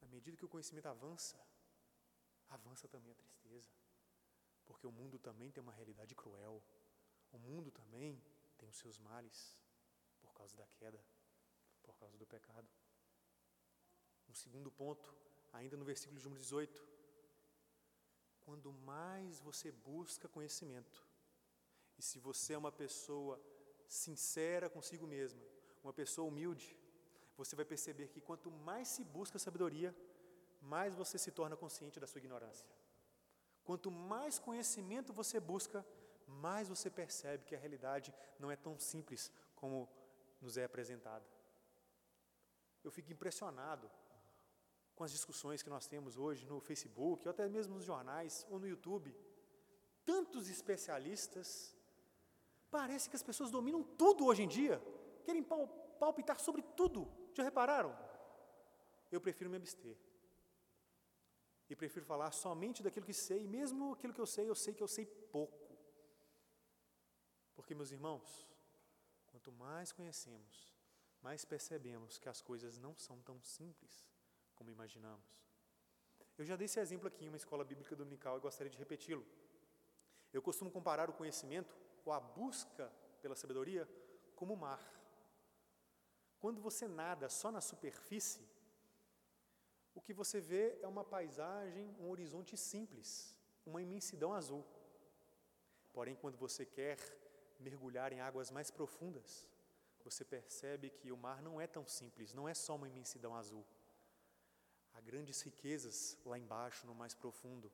Na 0.01 0.09
medida 0.09 0.37
que 0.37 0.45
o 0.45 0.49
conhecimento 0.49 0.87
avança, 0.87 1.39
avança 2.49 2.89
também 2.89 3.13
a 3.13 3.15
tristeza. 3.15 3.71
Porque 4.67 4.87
o 4.87 4.93
mundo 4.93 5.19
também 5.19 5.51
tem 5.51 5.63
uma 5.63 5.73
realidade 5.73 6.15
cruel. 6.15 6.63
O 7.33 7.39
mundo 7.39 7.71
também 7.71 8.23
tem 8.57 8.69
os 8.69 8.77
seus 8.77 8.99
males 8.99 9.57
por 10.21 10.33
causa 10.35 10.57
da 10.57 10.67
queda, 10.67 11.03
por 11.83 11.97
causa 11.97 12.17
do 12.17 12.27
pecado. 12.27 12.69
Um 14.29 14.35
segundo 14.35 14.71
ponto, 14.71 15.15
ainda 15.53 15.77
no 15.77 15.85
versículo 15.85 16.19
de 16.19 16.25
número 16.25 16.43
18. 16.43 16.87
Quando 18.41 18.73
mais 18.73 19.41
você 19.41 19.71
busca 19.71 20.29
conhecimento, 20.29 21.07
e 21.99 22.03
se 22.03 22.19
você 22.19 22.53
é 22.53 22.59
uma 22.59 22.73
pessoa 22.73 23.41
sincera 23.89 24.71
consigo 24.71 25.07
mesma, 25.07 25.43
uma 25.83 25.93
pessoa 25.93 26.29
humilde, 26.29 26.77
você 27.39 27.55
vai 27.55 27.65
perceber 27.65 28.09
que 28.09 28.21
quanto 28.21 28.51
mais 28.51 28.89
se 28.89 29.05
busca 29.05 29.39
sabedoria, 29.39 29.95
mais 30.61 30.95
você 30.95 31.17
se 31.17 31.31
torna 31.31 31.57
consciente 31.57 32.01
da 32.01 32.07
sua 32.07 32.19
ignorância. 32.19 32.67
Quanto 33.65 33.91
mais 33.91 34.39
conhecimento 34.39 35.13
você 35.13 35.39
busca, 35.39 35.87
mais 36.27 36.69
você 36.69 36.91
percebe 36.91 37.45
que 37.45 37.55
a 37.55 37.59
realidade 37.59 38.13
não 38.39 38.51
é 38.51 38.57
tão 38.57 38.77
simples 38.79 39.31
como 39.55 39.89
nos 40.41 40.57
é 40.57 40.65
apresentada. 40.65 41.25
Eu 42.83 42.91
fico 42.91 43.13
impressionado 43.13 43.89
com 44.97 45.05
as 45.05 45.13
discussões 45.13 45.63
que 45.63 45.71
nós 45.71 45.87
temos 45.87 46.17
hoje 46.17 46.45
no 46.45 46.61
Facebook, 46.61 47.27
ou 47.27 47.31
até 47.31 47.49
mesmo 47.49 47.77
nos 47.77 47.85
jornais 47.85 48.45
ou 48.51 48.59
no 48.59 48.67
YouTube. 48.67 49.15
Tantos 50.05 50.49
especialistas, 50.49 51.77
parece 52.69 53.09
que 53.09 53.15
as 53.15 53.23
pessoas 53.23 53.51
dominam 53.51 53.83
tudo 53.83 54.27
hoje 54.27 54.43
em 54.43 54.49
dia, 54.49 54.83
querem 55.25 55.45
palpitar 56.01 56.41
sobre 56.41 56.63
tudo. 56.81 57.07
Já 57.39 57.45
repararam? 57.45 57.97
Eu 59.13 59.21
prefiro 59.21 59.49
me 59.49 59.57
abster. 59.57 59.97
E 61.71 61.77
prefiro 61.77 62.05
falar 62.05 62.33
somente 62.33 62.83
daquilo 62.83 63.07
que 63.07 63.13
sei, 63.13 63.47
mesmo 63.47 63.93
aquilo 63.93 64.13
que 64.13 64.21
eu 64.21 64.27
sei, 64.27 64.49
eu 64.49 64.57
sei 64.57 64.75
que 64.75 64.83
eu 64.83 64.89
sei 64.89 65.07
pouco. 65.07 65.79
Porque, 67.55 67.77
meus 67.77 67.93
irmãos, 67.93 68.45
quanto 69.29 69.53
mais 69.53 69.93
conhecemos, 69.93 70.75
mais 71.23 71.45
percebemos 71.45 72.19
que 72.19 72.29
as 72.29 72.43
coisas 72.43 72.77
não 72.77 72.97
são 72.97 73.23
tão 73.23 73.41
simples 73.41 74.05
como 74.57 74.71
imaginamos. 74.71 75.31
Eu 76.37 76.45
já 76.45 76.57
dei 76.57 76.65
esse 76.65 76.81
exemplo 76.81 77.07
aqui 77.07 77.25
em 77.25 77.29
uma 77.29 77.37
escola 77.37 77.65
bíblica 77.65 77.95
dominical 77.95 78.37
e 78.37 78.41
gostaria 78.41 78.71
de 78.71 78.79
repeti-lo. 78.79 79.25
Eu 80.33 80.43
costumo 80.43 80.73
comparar 80.73 81.09
o 81.09 81.13
conhecimento 81.13 81.73
ou 82.05 82.13
a 82.13 82.19
busca 82.19 82.93
pela 83.23 83.37
sabedoria 83.37 83.89
como 84.35 84.55
o 84.55 84.57
mar. 84.57 84.98
Quando 86.39 86.61
você 86.61 86.87
nada 86.87 87.29
só 87.29 87.51
na 87.51 87.61
superfície, 87.61 88.47
o 89.95 90.01
que 90.01 90.13
você 90.13 90.41
vê 90.41 90.79
é 90.81 90.87
uma 90.87 91.05
paisagem, 91.05 91.95
um 91.99 92.09
horizonte 92.09 92.57
simples, 92.57 93.35
uma 93.67 93.83
imensidão 93.83 94.33
azul. 94.33 94.65
Porém, 95.93 96.15
quando 96.15 96.39
você 96.39 96.65
quer 96.65 96.99
mergulhar 97.59 98.13
em 98.13 98.21
águas 98.21 98.51
mais 98.51 98.71
profundas, 98.71 99.47
você 100.05 100.25
percebe 100.25 100.91
que 100.91 101.11
o 101.11 101.17
mar 101.17 101.43
não 101.43 101.61
é 101.61 101.67
tão 101.67 101.87
simples, 101.87 102.33
não 102.33 102.49
é 102.49 102.55
só 102.55 102.77
uma 102.77 102.89
imensidão 102.89 103.35
azul. 103.35 103.67
Há 104.95 105.01
grandes 105.01 105.41
riquezas 105.43 106.17
lá 106.25 106.39
embaixo, 106.39 106.87
no 106.87 106.95
mais 106.95 107.15
profundo. 107.15 107.71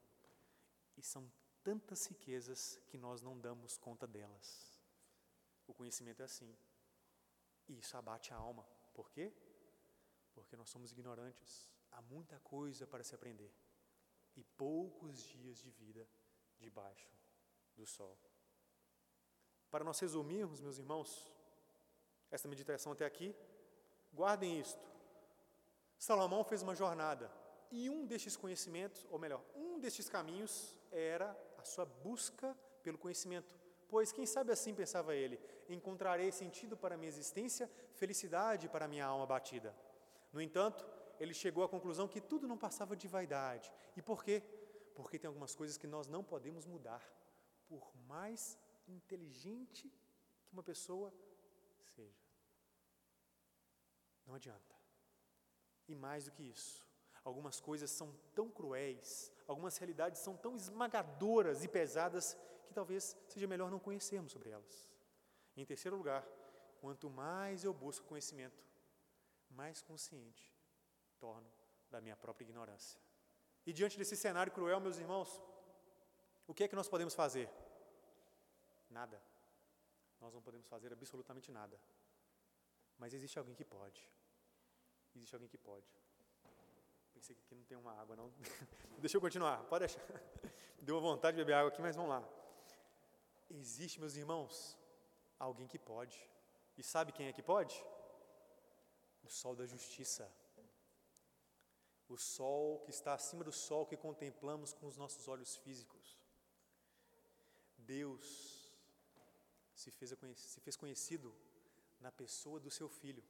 E 0.97 1.03
são 1.03 1.31
tantas 1.63 2.07
riquezas 2.07 2.81
que 2.87 2.97
nós 2.97 3.21
não 3.21 3.39
damos 3.39 3.77
conta 3.77 4.07
delas. 4.07 4.79
O 5.67 5.75
conhecimento 5.75 6.21
é 6.21 6.25
assim. 6.25 6.57
E 7.69 7.79
isso 7.79 7.97
abate 7.97 8.33
a 8.33 8.37
alma. 8.37 8.67
Por 8.93 9.11
quê? 9.11 9.33
Porque 10.35 10.57
nós 10.57 10.71
somos 10.71 10.93
ignorantes. 10.93 11.71
Há 11.91 12.03
muita 12.03 12.39
coisa 12.41 12.87
para 12.87 13.05
se 13.05 13.15
aprender. 13.15 13.53
E 14.37 14.43
poucos 14.43 15.23
dias 15.23 15.59
de 15.59 15.71
vida 15.71 16.09
debaixo 16.59 17.11
do 17.77 17.87
sol. 17.87 18.19
Para 19.71 19.85
nós 19.85 19.99
resumirmos, 19.99 20.61
meus 20.61 20.79
irmãos, 20.79 21.31
esta 22.31 22.49
meditação 22.49 22.93
até 22.93 23.05
aqui, 23.05 23.35
guardem 24.13 24.61
isto. 24.61 24.85
Salomão 25.99 26.45
fez 26.45 26.63
uma 26.63 26.75
jornada 26.75 27.31
e 27.71 27.89
um 27.89 28.07
destes 28.07 28.37
conhecimentos, 28.37 29.07
ou 29.11 29.19
melhor, 29.19 29.43
um 29.55 29.79
destes 29.79 30.09
caminhos 30.09 30.77
era 30.93 31.37
a 31.59 31.65
sua 31.65 31.85
busca 31.85 32.57
pelo 32.83 32.99
conhecimento. 32.99 33.59
Pois, 33.95 34.11
quem 34.11 34.27
sabe 34.27 34.51
assim 34.51 34.75
pensava 34.75 35.15
ele, 35.15 35.39
encontrarei 35.69 36.33
sentido 36.33 36.77
para 36.77 36.97
minha 36.97 37.09
existência, 37.09 37.71
felicidade 37.95 38.69
para 38.69 38.89
minha 38.89 39.07
alma 39.07 39.25
batida. 39.25 39.73
No 40.33 40.43
entanto, 40.43 40.85
ele 41.21 41.33
chegou 41.33 41.63
à 41.63 41.69
conclusão 41.69 42.09
que 42.09 42.21
tudo 42.21 42.49
não 42.49 42.59
passava 42.59 42.97
de 42.97 43.07
vaidade. 43.07 43.73
E 43.97 44.03
por 44.03 44.25
quê? 44.25 44.43
Porque 44.97 45.17
tem 45.17 45.29
algumas 45.29 45.55
coisas 45.55 45.77
que 45.77 45.87
nós 45.87 46.09
não 46.09 46.25
podemos 46.25 46.67
mudar, 46.67 47.05
por 47.69 47.95
mais 48.09 48.59
inteligente 48.89 49.89
que 50.45 50.53
uma 50.53 50.65
pessoa 50.65 51.15
seja. 51.95 52.27
Não 54.27 54.35
adianta. 54.35 54.75
E 55.87 55.95
mais 55.95 56.25
do 56.25 56.33
que 56.33 56.43
isso, 56.43 56.85
algumas 57.25 57.61
coisas 57.61 57.91
são 57.91 58.15
tão 58.35 58.51
cruéis, 58.51 59.33
algumas 59.47 59.77
realidades 59.79 60.21
são 60.21 60.37
tão 60.37 60.55
esmagadoras 60.55 61.65
e 61.65 61.69
pesadas 61.69 62.37
que 62.67 62.75
talvez 62.75 63.17
seja 63.27 63.47
melhor 63.47 63.71
não 63.71 63.79
conhecermos 63.79 64.33
sobre 64.33 64.51
elas. 64.51 64.91
Em 65.57 65.65
terceiro 65.65 65.97
lugar, 65.97 66.27
quanto 66.81 67.09
mais 67.09 67.65
eu 67.65 67.73
busco 67.73 68.07
conhecimento, 68.07 68.63
mais 69.51 69.81
consciente 69.81 70.53
torno 71.19 71.51
da 71.91 72.01
minha 72.01 72.17
própria 72.17 72.45
ignorância. 72.45 73.01
E 73.65 73.73
diante 73.73 73.97
desse 73.97 74.17
cenário 74.17 74.53
cruel, 74.53 74.81
meus 74.81 74.99
irmãos, 74.99 75.41
o 76.47 76.53
que 76.53 76.65
é 76.65 76.69
que 76.69 76.77
nós 76.77 76.89
podemos 76.89 77.15
fazer? 77.15 77.49
Nada. 78.91 79.23
Nós 80.21 80.35
não 80.35 80.43
podemos 80.43 80.69
fazer 80.69 80.93
absolutamente 80.93 81.51
nada. 81.51 81.81
Mas 82.99 83.15
existe 83.15 83.39
alguém 83.39 83.55
que 83.55 83.65
pode. 83.65 84.07
Existe 85.15 85.35
alguém 85.35 85.49
que 85.49 85.57
pode. 85.57 85.91
Que 87.27 87.33
aqui 87.33 87.55
não 87.55 87.65
tem 87.65 87.79
uma 87.79 87.93
água, 87.93 88.15
não. 88.15 88.31
Deixa 89.01 89.17
eu 89.17 89.21
continuar, 89.21 89.65
pode 89.65 89.87
deixar. 89.87 90.03
Deu 90.83 91.01
vontade 91.01 91.37
de 91.37 91.43
beber 91.43 91.55
água 91.55 91.71
aqui, 91.71 91.81
mas 91.81 91.97
vamos 91.97 92.11
lá. 92.11 92.23
Existe, 93.49 93.99
meus 93.99 94.15
irmãos, 94.15 94.77
alguém 95.39 95.67
que 95.67 95.79
pode. 95.79 96.19
E 96.77 96.83
sabe 96.83 97.13
quem 97.13 97.27
é 97.27 97.33
que 97.33 97.43
pode? 97.43 97.83
O 99.23 99.31
sol 99.31 99.57
da 99.57 99.65
justiça. 99.65 100.31
O 102.09 102.19
sol 102.19 102.81
que 102.81 102.91
está 102.91 103.15
acima 103.15 103.43
do 103.43 103.53
sol 103.53 103.87
que 103.87 103.97
contemplamos 103.97 104.75
com 104.75 104.87
os 104.87 104.99
nossos 104.99 105.27
olhos 105.27 105.57
físicos. 105.57 106.19
Deus 107.79 108.71
se 109.75 109.91
fez, 109.91 110.15
se 110.37 110.61
fez 110.61 110.77
conhecido 110.77 111.35
na 112.01 112.13
pessoa 112.13 112.61
do 112.61 112.71
seu 112.71 112.89
Filho, 112.89 113.25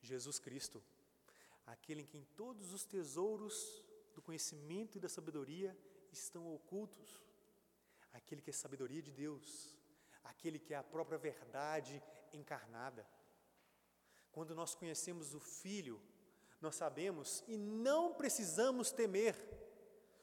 Jesus 0.00 0.38
Cristo, 0.38 0.80
aquele 1.66 2.02
em 2.02 2.06
quem 2.06 2.24
todos 2.36 2.72
os 2.72 2.84
tesouros 2.84 3.84
do 4.14 4.22
conhecimento 4.22 4.96
e 4.96 5.00
da 5.00 5.08
sabedoria 5.08 5.76
estão 6.10 6.52
ocultos, 6.54 7.22
aquele 8.12 8.42
que 8.42 8.50
é 8.50 8.52
sabedoria 8.52 9.02
de 9.02 9.10
Deus, 9.10 9.78
aquele 10.22 10.58
que 10.58 10.74
é 10.74 10.76
a 10.76 10.82
própria 10.82 11.18
verdade 11.18 12.02
encarnada. 12.32 13.06
Quando 14.30 14.54
nós 14.54 14.74
conhecemos 14.74 15.34
o 15.34 15.40
Filho, 15.40 16.00
nós 16.60 16.76
sabemos 16.76 17.42
e 17.46 17.56
não 17.56 18.14
precisamos 18.14 18.92
temer 18.92 19.36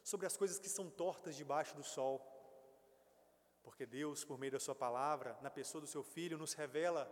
sobre 0.03 0.25
as 0.25 0.37
coisas 0.37 0.57
que 0.57 0.69
são 0.69 0.89
tortas 0.89 1.35
debaixo 1.35 1.75
do 1.75 1.83
sol 1.83 2.39
porque 3.69 3.85
Deus, 3.85 4.25
por 4.25 4.37
meio 4.39 4.51
da 4.51 4.59
Sua 4.59 4.75
palavra, 4.75 5.37
na 5.41 5.49
pessoa 5.49 5.79
do 5.79 5.87
Seu 5.87 6.03
Filho, 6.03 6.37
nos 6.37 6.53
revela 6.53 7.05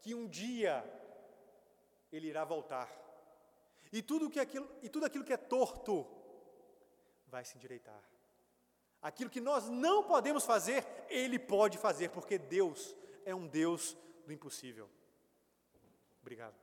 que 0.00 0.14
um 0.14 0.26
dia 0.26 0.82
Ele 2.10 2.26
irá 2.26 2.42
voltar. 2.42 2.88
E 3.92 4.02
tudo, 4.02 4.30
que 4.30 4.38
aquilo, 4.38 4.68
e 4.82 4.88
tudo 4.88 5.06
aquilo 5.06 5.24
que 5.24 5.32
é 5.32 5.36
torto 5.36 6.06
vai 7.26 7.44
se 7.44 7.56
endireitar. 7.56 8.02
Aquilo 9.02 9.30
que 9.30 9.40
nós 9.40 9.68
não 9.68 10.04
podemos 10.04 10.44
fazer, 10.44 10.86
Ele 11.08 11.38
pode 11.38 11.78
fazer, 11.78 12.10
porque 12.10 12.38
Deus 12.38 12.94
é 13.24 13.34
um 13.34 13.46
Deus 13.46 13.96
do 14.26 14.32
impossível. 14.32 14.88
Obrigado. 16.20 16.54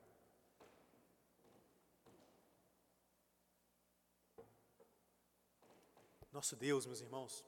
Nosso 6.32 6.56
Deus, 6.56 6.86
meus 6.86 7.02
irmãos, 7.02 7.44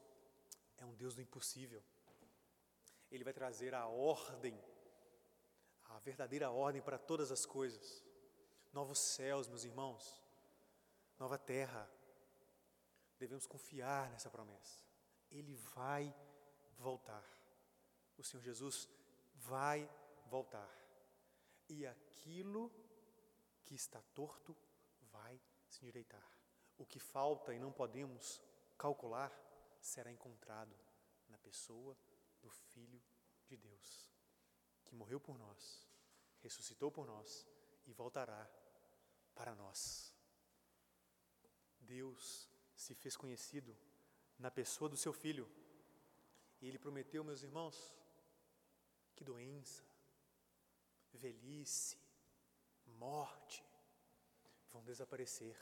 é 0.76 0.84
um 0.84 0.94
Deus 0.94 1.14
do 1.14 1.22
impossível. 1.22 1.82
Ele 3.10 3.22
vai 3.22 3.32
trazer 3.32 3.74
a 3.74 3.86
ordem, 3.86 4.60
a 5.84 5.98
verdadeira 6.00 6.50
ordem 6.50 6.82
para 6.82 6.98
todas 6.98 7.30
as 7.30 7.46
coisas. 7.46 8.04
Novos 8.72 8.98
céus, 9.00 9.48
meus 9.48 9.64
irmãos, 9.64 10.22
nova 11.18 11.36
terra. 11.36 11.90
Devemos 13.18 13.46
confiar 13.46 14.08
nessa 14.10 14.30
promessa. 14.30 14.78
Ele 15.30 15.54
vai 15.74 16.14
voltar. 16.78 17.24
O 18.16 18.22
Senhor 18.22 18.42
Jesus 18.42 18.88
vai 19.34 19.90
voltar. 20.26 20.70
E 21.68 21.84
aquilo 21.84 22.72
que 23.64 23.74
está 23.74 24.00
torto 24.14 24.56
vai 25.10 25.40
se 25.68 25.84
endireitar. 25.84 26.26
O 26.78 26.86
que 26.86 27.00
falta 27.00 27.52
e 27.52 27.58
não 27.58 27.72
podemos 27.72 28.40
calcular 28.78 29.32
será 29.80 30.12
encontrado 30.12 30.74
na 31.28 31.38
pessoa 31.38 31.96
do 32.40 32.48
Filho 32.48 33.02
de 33.46 33.56
Deus, 33.56 34.08
que 34.84 34.94
morreu 34.94 35.20
por 35.20 35.38
nós, 35.38 35.88
ressuscitou 36.40 36.90
por 36.90 37.06
nós 37.06 37.46
e 37.90 37.92
voltará 37.92 38.48
para 39.34 39.54
nós. 39.54 40.14
Deus 41.80 42.48
se 42.74 42.94
fez 42.94 43.16
conhecido 43.16 43.76
na 44.38 44.50
pessoa 44.50 44.88
do 44.88 44.96
seu 44.96 45.12
filho. 45.12 45.50
E 46.60 46.68
ele 46.68 46.78
prometeu, 46.78 47.24
meus 47.24 47.42
irmãos, 47.42 47.76
que 49.16 49.24
doença, 49.24 49.82
velhice, 51.12 51.98
morte 52.86 53.64
vão 54.70 54.84
desaparecer. 54.84 55.58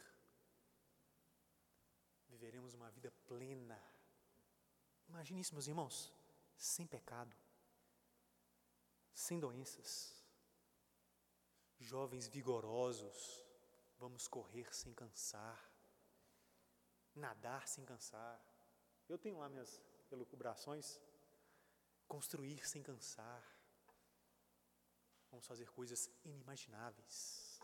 Viveremos 2.28 2.74
uma 2.74 2.90
vida 2.90 3.10
plena. 3.26 3.80
Imagine 5.08 5.40
isso, 5.40 5.54
meus 5.54 5.66
irmãos, 5.66 6.12
sem 6.56 6.86
pecado, 6.86 7.34
sem 9.14 9.40
doenças, 9.40 10.17
jovens 11.78 12.26
vigorosos, 12.28 13.44
vamos 13.98 14.26
correr 14.28 14.74
sem 14.74 14.92
cansar, 14.92 15.72
nadar 17.14 17.66
sem 17.66 17.84
cansar. 17.84 18.40
Eu 19.08 19.18
tenho 19.18 19.38
lá 19.38 19.48
minhas 19.48 19.80
elucubrações, 20.10 21.00
construir 22.06 22.66
sem 22.66 22.82
cansar. 22.82 23.42
Vamos 25.30 25.46
fazer 25.46 25.70
coisas 25.70 26.10
inimagináveis 26.24 27.60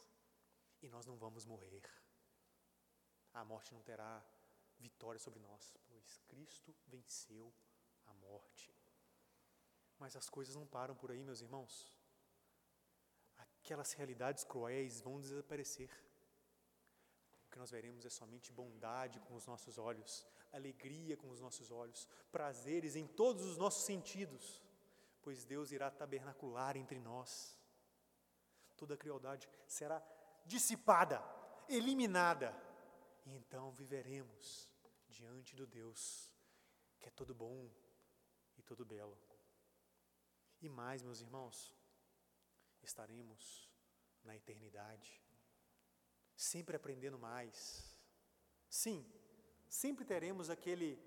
e 0.82 0.88
nós 0.88 1.06
não 1.06 1.16
vamos 1.16 1.44
morrer. 1.44 1.82
A 3.32 3.44
morte 3.44 3.72
não 3.72 3.82
terá 3.82 4.22
vitória 4.78 5.18
sobre 5.18 5.40
nós, 5.40 5.74
pois 5.86 6.18
Cristo 6.28 6.74
venceu 6.86 7.52
a 8.06 8.14
morte. 8.14 8.72
Mas 9.98 10.14
as 10.16 10.28
coisas 10.28 10.54
não 10.54 10.66
param 10.66 10.94
por 10.94 11.10
aí, 11.10 11.24
meus 11.24 11.40
irmãos. 11.40 11.90
Aquelas 13.64 13.94
realidades 13.94 14.44
cruéis 14.44 15.00
vão 15.00 15.18
desaparecer. 15.18 15.88
O 17.46 17.50
que 17.50 17.58
nós 17.58 17.70
veremos 17.70 18.04
é 18.04 18.10
somente 18.10 18.52
bondade 18.52 19.18
com 19.20 19.34
os 19.34 19.46
nossos 19.46 19.78
olhos, 19.78 20.26
alegria 20.52 21.16
com 21.16 21.30
os 21.30 21.40
nossos 21.40 21.70
olhos, 21.70 22.06
prazeres 22.30 22.94
em 22.94 23.06
todos 23.06 23.42
os 23.42 23.56
nossos 23.56 23.84
sentidos, 23.84 24.62
pois 25.22 25.46
Deus 25.46 25.72
irá 25.72 25.90
tabernacular 25.90 26.76
entre 26.76 27.00
nós. 27.00 27.58
Toda 28.76 28.92
a 28.92 28.98
crueldade 28.98 29.48
será 29.66 30.06
dissipada, 30.44 31.24
eliminada, 31.66 32.54
e 33.24 33.34
então 33.34 33.72
viveremos 33.72 34.68
diante 35.08 35.56
do 35.56 35.66
Deus 35.66 36.30
que 37.00 37.08
é 37.08 37.10
todo 37.12 37.34
bom 37.34 37.70
e 38.58 38.62
todo 38.62 38.84
belo. 38.84 39.16
E 40.60 40.68
mais, 40.68 41.02
meus 41.02 41.22
irmãos, 41.22 41.74
estaremos 42.84 43.70
na 44.22 44.36
eternidade, 44.36 45.20
sempre 46.36 46.76
aprendendo 46.76 47.18
mais. 47.18 47.96
Sim, 48.68 49.04
sempre 49.68 50.04
teremos 50.04 50.50
aquele 50.50 50.98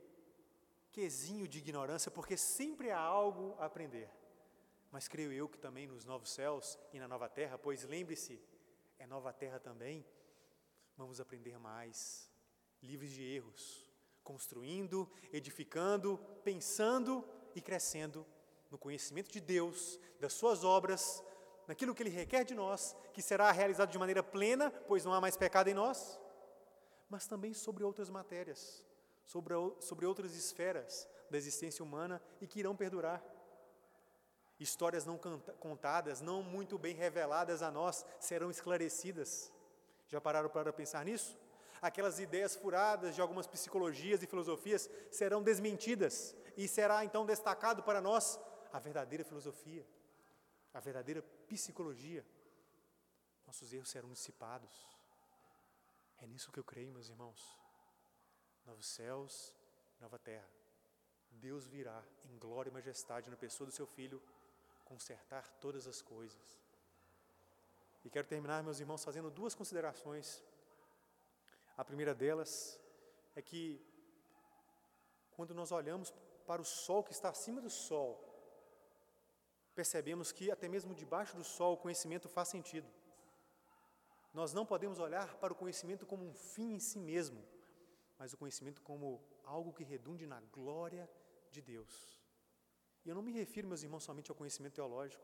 quesinho 0.91 1.47
de 1.47 1.59
ignorância, 1.59 2.09
porque 2.09 2.35
sempre 2.35 2.91
há 2.91 2.99
algo 2.99 3.55
a 3.59 3.65
aprender. 3.65 4.09
Mas 4.91 5.07
creio 5.07 5.31
eu 5.31 5.49
que 5.49 5.59
também 5.59 5.85
nos 5.85 6.05
novos 6.05 6.29
céus 6.29 6.77
e 6.93 6.99
na 6.99 7.07
nova 7.07 7.29
terra, 7.29 7.57
pois 7.57 7.83
lembre-se, 7.83 8.41
é 8.97 9.05
nova 9.05 9.31
terra 9.33 9.59
também, 9.59 10.05
vamos 10.95 11.19
aprender 11.19 11.59
mais, 11.59 12.29
livres 12.81 13.11
de 13.11 13.23
erros, 13.23 13.91
construindo, 14.23 15.11
edificando, 15.31 16.17
pensando 16.43 17.23
e 17.53 17.61
crescendo 17.61 18.25
no 18.69 18.77
conhecimento 18.77 19.31
de 19.31 19.39
Deus, 19.39 19.99
das 20.19 20.33
Suas 20.33 20.63
obras, 20.63 21.23
naquilo 21.67 21.93
que 21.93 22.01
Ele 22.01 22.09
requer 22.09 22.43
de 22.43 22.55
nós, 22.55 22.95
que 23.13 23.21
será 23.21 23.51
realizado 23.51 23.91
de 23.91 23.99
maneira 23.99 24.23
plena, 24.23 24.71
pois 24.87 25.03
não 25.03 25.13
há 25.13 25.19
mais 25.19 25.35
pecado 25.35 25.67
em 25.67 25.73
nós, 25.73 26.19
mas 27.09 27.27
também 27.27 27.53
sobre 27.53 27.83
outras 27.83 28.09
matérias, 28.09 28.83
sobre, 29.25 29.53
sobre 29.79 30.05
outras 30.05 30.33
esferas 30.35 31.07
da 31.29 31.37
existência 31.37 31.83
humana 31.83 32.21
e 32.41 32.47
que 32.47 32.59
irão 32.59 32.75
perdurar. 32.75 33.23
Histórias 34.59 35.05
não 35.05 35.19
contadas, 35.59 36.19
não 36.21 36.41
muito 36.41 36.77
bem 36.77 36.95
reveladas 36.95 37.61
a 37.61 37.69
nós, 37.69 38.05
serão 38.19 38.49
esclarecidas. 38.49 39.51
Já 40.07 40.19
pararam 40.19 40.49
para 40.49 40.73
pensar 40.73 41.05
nisso? 41.05 41.37
Aquelas 41.79 42.19
ideias 42.19 42.55
furadas 42.55 43.13
de 43.13 43.21
algumas 43.21 43.45
psicologias 43.45 44.23
e 44.23 44.27
filosofias 44.27 44.89
serão 45.11 45.43
desmentidas 45.43 46.35
e 46.55 46.67
será 46.67 47.05
então 47.05 47.23
destacado 47.23 47.83
para 47.83 48.01
nós 48.01 48.39
a 48.73 48.79
verdadeira 48.79 49.23
filosofia, 49.23 49.85
a 50.77 50.79
verdadeira 50.79 51.23
psicologia. 51.47 52.23
Nossos 53.47 53.73
erros 53.73 53.89
serão 53.89 54.09
dissipados. 54.09 54.71
É 56.19 56.27
nisso 56.27 56.51
que 56.51 56.59
eu 56.59 56.63
creio, 56.63 56.91
meus 56.91 57.09
irmãos. 57.09 57.41
Novos 58.63 58.85
céus, 58.85 59.55
nova 59.99 60.19
terra. 60.19 60.47
Deus 61.31 61.65
virá 61.65 62.03
em 62.25 62.37
glória 62.37 62.69
e 62.69 62.73
majestade 62.73 63.31
na 63.31 63.35
pessoa 63.35 63.65
do 63.65 63.73
seu 63.73 63.87
Filho 63.87 64.21
consertar 64.85 65.47
todas 65.63 65.87
as 65.87 65.99
coisas. 65.99 66.47
E 68.05 68.09
quero 68.11 68.27
terminar, 68.27 68.61
meus 68.63 68.79
irmãos, 68.79 69.03
fazendo 69.03 69.31
duas 69.31 69.55
considerações. 69.55 70.43
A 71.75 71.83
primeira 71.83 72.13
delas 72.13 72.79
é 73.35 73.41
que, 73.41 73.83
quando 75.31 75.55
nós 75.55 75.71
olhamos 75.71 76.13
para 76.45 76.61
o 76.61 76.65
sol 76.65 77.03
que 77.03 77.13
está 77.13 77.29
acima 77.29 77.59
do 77.59 77.69
sol, 77.71 78.26
percebemos 79.79 80.31
que 80.37 80.45
até 80.55 80.67
mesmo 80.67 80.95
debaixo 81.01 81.33
do 81.39 81.43
sol 81.43 81.73
o 81.73 81.81
conhecimento 81.83 82.27
faz 82.35 82.47
sentido. 82.55 82.89
Nós 84.33 84.51
não 84.57 84.65
podemos 84.71 84.97
olhar 85.07 85.29
para 85.41 85.53
o 85.53 85.59
conhecimento 85.61 86.03
como 86.11 86.23
um 86.29 86.33
fim 86.33 86.69
em 86.77 86.79
si 86.79 86.99
mesmo, 86.99 87.41
mas 88.17 88.33
o 88.33 88.37
conhecimento 88.41 88.81
como 88.81 89.21
algo 89.43 89.71
que 89.77 89.83
redunde 89.83 90.25
na 90.25 90.39
glória 90.57 91.07
de 91.51 91.61
Deus. 91.61 91.93
E 93.03 93.09
eu 93.09 93.15
não 93.17 93.21
me 93.27 93.31
refiro, 93.31 93.67
meus 93.67 93.83
irmãos, 93.83 94.03
somente 94.03 94.31
ao 94.31 94.39
conhecimento 94.41 94.73
teológico. 94.79 95.23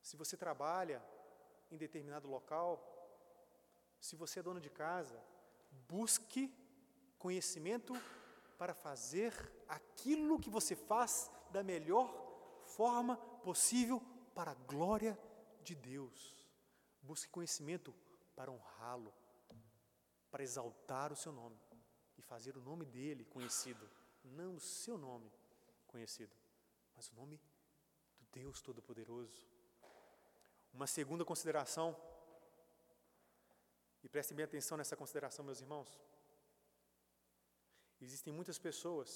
Se 0.00 0.16
você 0.16 0.36
trabalha 0.36 1.02
em 1.72 1.76
determinado 1.76 2.28
local, 2.28 2.72
se 4.00 4.14
você 4.14 4.38
é 4.38 4.42
dono 4.48 4.60
de 4.60 4.70
casa, 4.70 5.20
busque 5.88 6.44
conhecimento 7.18 7.92
para 8.56 8.72
fazer 8.72 9.32
aquilo 9.66 10.38
que 10.38 10.48
você 10.58 10.76
faz 10.76 11.28
da 11.50 11.64
melhor 11.64 12.27
forma 12.78 13.16
possível 13.42 14.00
para 14.36 14.52
a 14.52 14.54
glória 14.54 15.18
de 15.64 15.74
Deus. 15.74 16.16
Busque 17.02 17.28
conhecimento 17.28 17.92
para 18.36 18.52
honrá-lo, 18.52 19.12
para 20.30 20.44
exaltar 20.44 21.12
o 21.12 21.16
seu 21.16 21.32
nome 21.32 21.58
e 22.16 22.22
fazer 22.22 22.56
o 22.56 22.60
nome 22.60 22.84
dele 22.86 23.24
conhecido, 23.24 23.84
não 24.22 24.54
o 24.54 24.60
seu 24.60 24.96
nome 24.96 25.28
conhecido, 25.88 26.32
mas 26.94 27.10
o 27.10 27.16
nome 27.16 27.36
do 28.20 28.26
Deus 28.30 28.60
Todo-Poderoso. 28.60 29.44
Uma 30.72 30.86
segunda 30.86 31.24
consideração, 31.24 31.96
e 34.04 34.08
prestem 34.08 34.36
bem 34.36 34.44
atenção 34.44 34.78
nessa 34.78 34.96
consideração, 34.96 35.44
meus 35.44 35.60
irmãos. 35.60 36.00
Existem 38.00 38.32
muitas 38.32 38.56
pessoas 38.56 39.10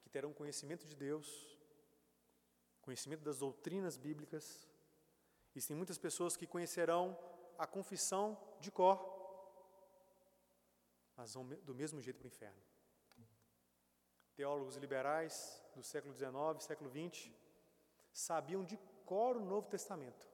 que 0.00 0.08
terão 0.08 0.32
conhecimento 0.32 0.86
de 0.86 0.94
Deus, 0.94 1.51
conhecimento 2.82 3.22
das 3.22 3.38
doutrinas 3.38 3.96
bíblicas, 3.96 4.68
existem 5.54 5.76
muitas 5.76 5.96
pessoas 5.96 6.36
que 6.36 6.46
conhecerão 6.46 7.18
a 7.58 7.66
confissão 7.66 8.38
de 8.60 8.70
cor, 8.70 8.98
mas 11.16 11.34
vão 11.34 11.46
do 11.46 11.74
mesmo 11.74 12.00
jeito 12.00 12.18
para 12.18 12.24
o 12.24 12.28
inferno. 12.28 12.62
Teólogos 14.34 14.76
liberais 14.76 15.62
do 15.74 15.82
século 15.82 16.14
XIX, 16.14 16.64
século 16.64 16.90
XX, 16.90 17.30
sabiam 18.12 18.64
de 18.64 18.76
cor 19.06 19.36
o 19.36 19.44
Novo 19.44 19.68
Testamento, 19.68 20.26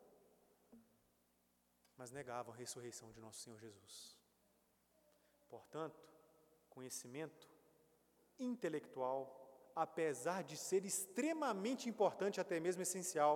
mas 1.97 2.11
negavam 2.11 2.55
a 2.55 2.57
ressurreição 2.57 3.11
de 3.11 3.21
nosso 3.21 3.41
Senhor 3.41 3.59
Jesus. 3.59 4.17
Portanto, 5.49 6.01
conhecimento 6.71 7.49
intelectual, 8.39 9.48
apesar 9.87 10.41
de 10.51 10.57
ser 10.57 10.85
extremamente 10.85 11.89
importante, 11.89 12.41
até 12.41 12.59
mesmo 12.59 12.83
essencial, 12.83 13.35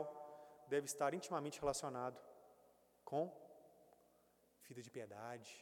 deve 0.68 0.86
estar 0.86 1.14
intimamente 1.14 1.60
relacionado 1.60 2.18
com 3.04 3.22
vida 4.68 4.82
de 4.82 4.90
piedade, 4.90 5.52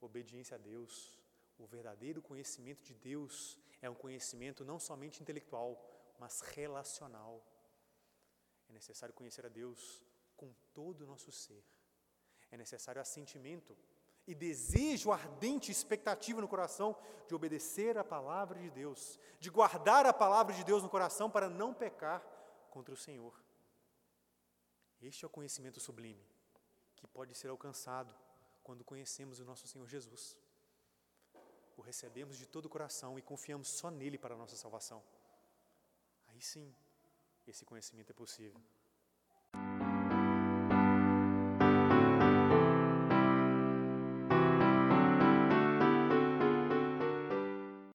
obediência 0.00 0.56
a 0.56 0.58
Deus, 0.58 0.92
o 1.56 1.66
verdadeiro 1.66 2.20
conhecimento 2.30 2.82
de 2.82 2.94
Deus 2.94 3.58
é 3.80 3.88
um 3.88 3.94
conhecimento 4.04 4.64
não 4.64 4.78
somente 4.88 5.20
intelectual, 5.22 5.70
mas 6.18 6.40
relacional. 6.40 7.34
É 8.68 8.72
necessário 8.72 9.14
conhecer 9.14 9.44
a 9.46 9.48
Deus 9.48 10.02
com 10.36 10.52
todo 10.72 11.02
o 11.02 11.06
nosso 11.06 11.30
ser. 11.30 11.62
É 12.50 12.56
necessário 12.56 13.00
assentimento 13.00 13.76
e 14.26 14.34
desejo, 14.34 15.12
ardente 15.12 15.70
expectativa 15.70 16.40
no 16.40 16.48
coração 16.48 16.96
de 17.28 17.34
obedecer 17.34 17.98
a 17.98 18.04
palavra 18.04 18.58
de 18.58 18.70
Deus, 18.70 19.18
de 19.38 19.50
guardar 19.50 20.06
a 20.06 20.12
palavra 20.12 20.54
de 20.54 20.64
Deus 20.64 20.82
no 20.82 20.88
coração 20.88 21.30
para 21.30 21.48
não 21.48 21.74
pecar 21.74 22.22
contra 22.70 22.94
o 22.94 22.96
Senhor. 22.96 23.34
Este 25.00 25.24
é 25.24 25.26
o 25.26 25.30
conhecimento 25.30 25.80
sublime 25.80 26.24
que 26.96 27.06
pode 27.06 27.34
ser 27.34 27.48
alcançado 27.48 28.14
quando 28.62 28.82
conhecemos 28.82 29.38
o 29.38 29.44
nosso 29.44 29.68
Senhor 29.68 29.86
Jesus. 29.86 30.38
O 31.76 31.82
recebemos 31.82 32.38
de 32.38 32.46
todo 32.46 32.66
o 32.66 32.70
coração 32.70 33.18
e 33.18 33.22
confiamos 33.22 33.68
só 33.68 33.90
nele 33.90 34.16
para 34.16 34.34
a 34.34 34.38
nossa 34.38 34.56
salvação. 34.56 35.02
Aí 36.28 36.40
sim, 36.40 36.74
esse 37.46 37.64
conhecimento 37.64 38.10
é 38.10 38.14
possível. 38.14 38.58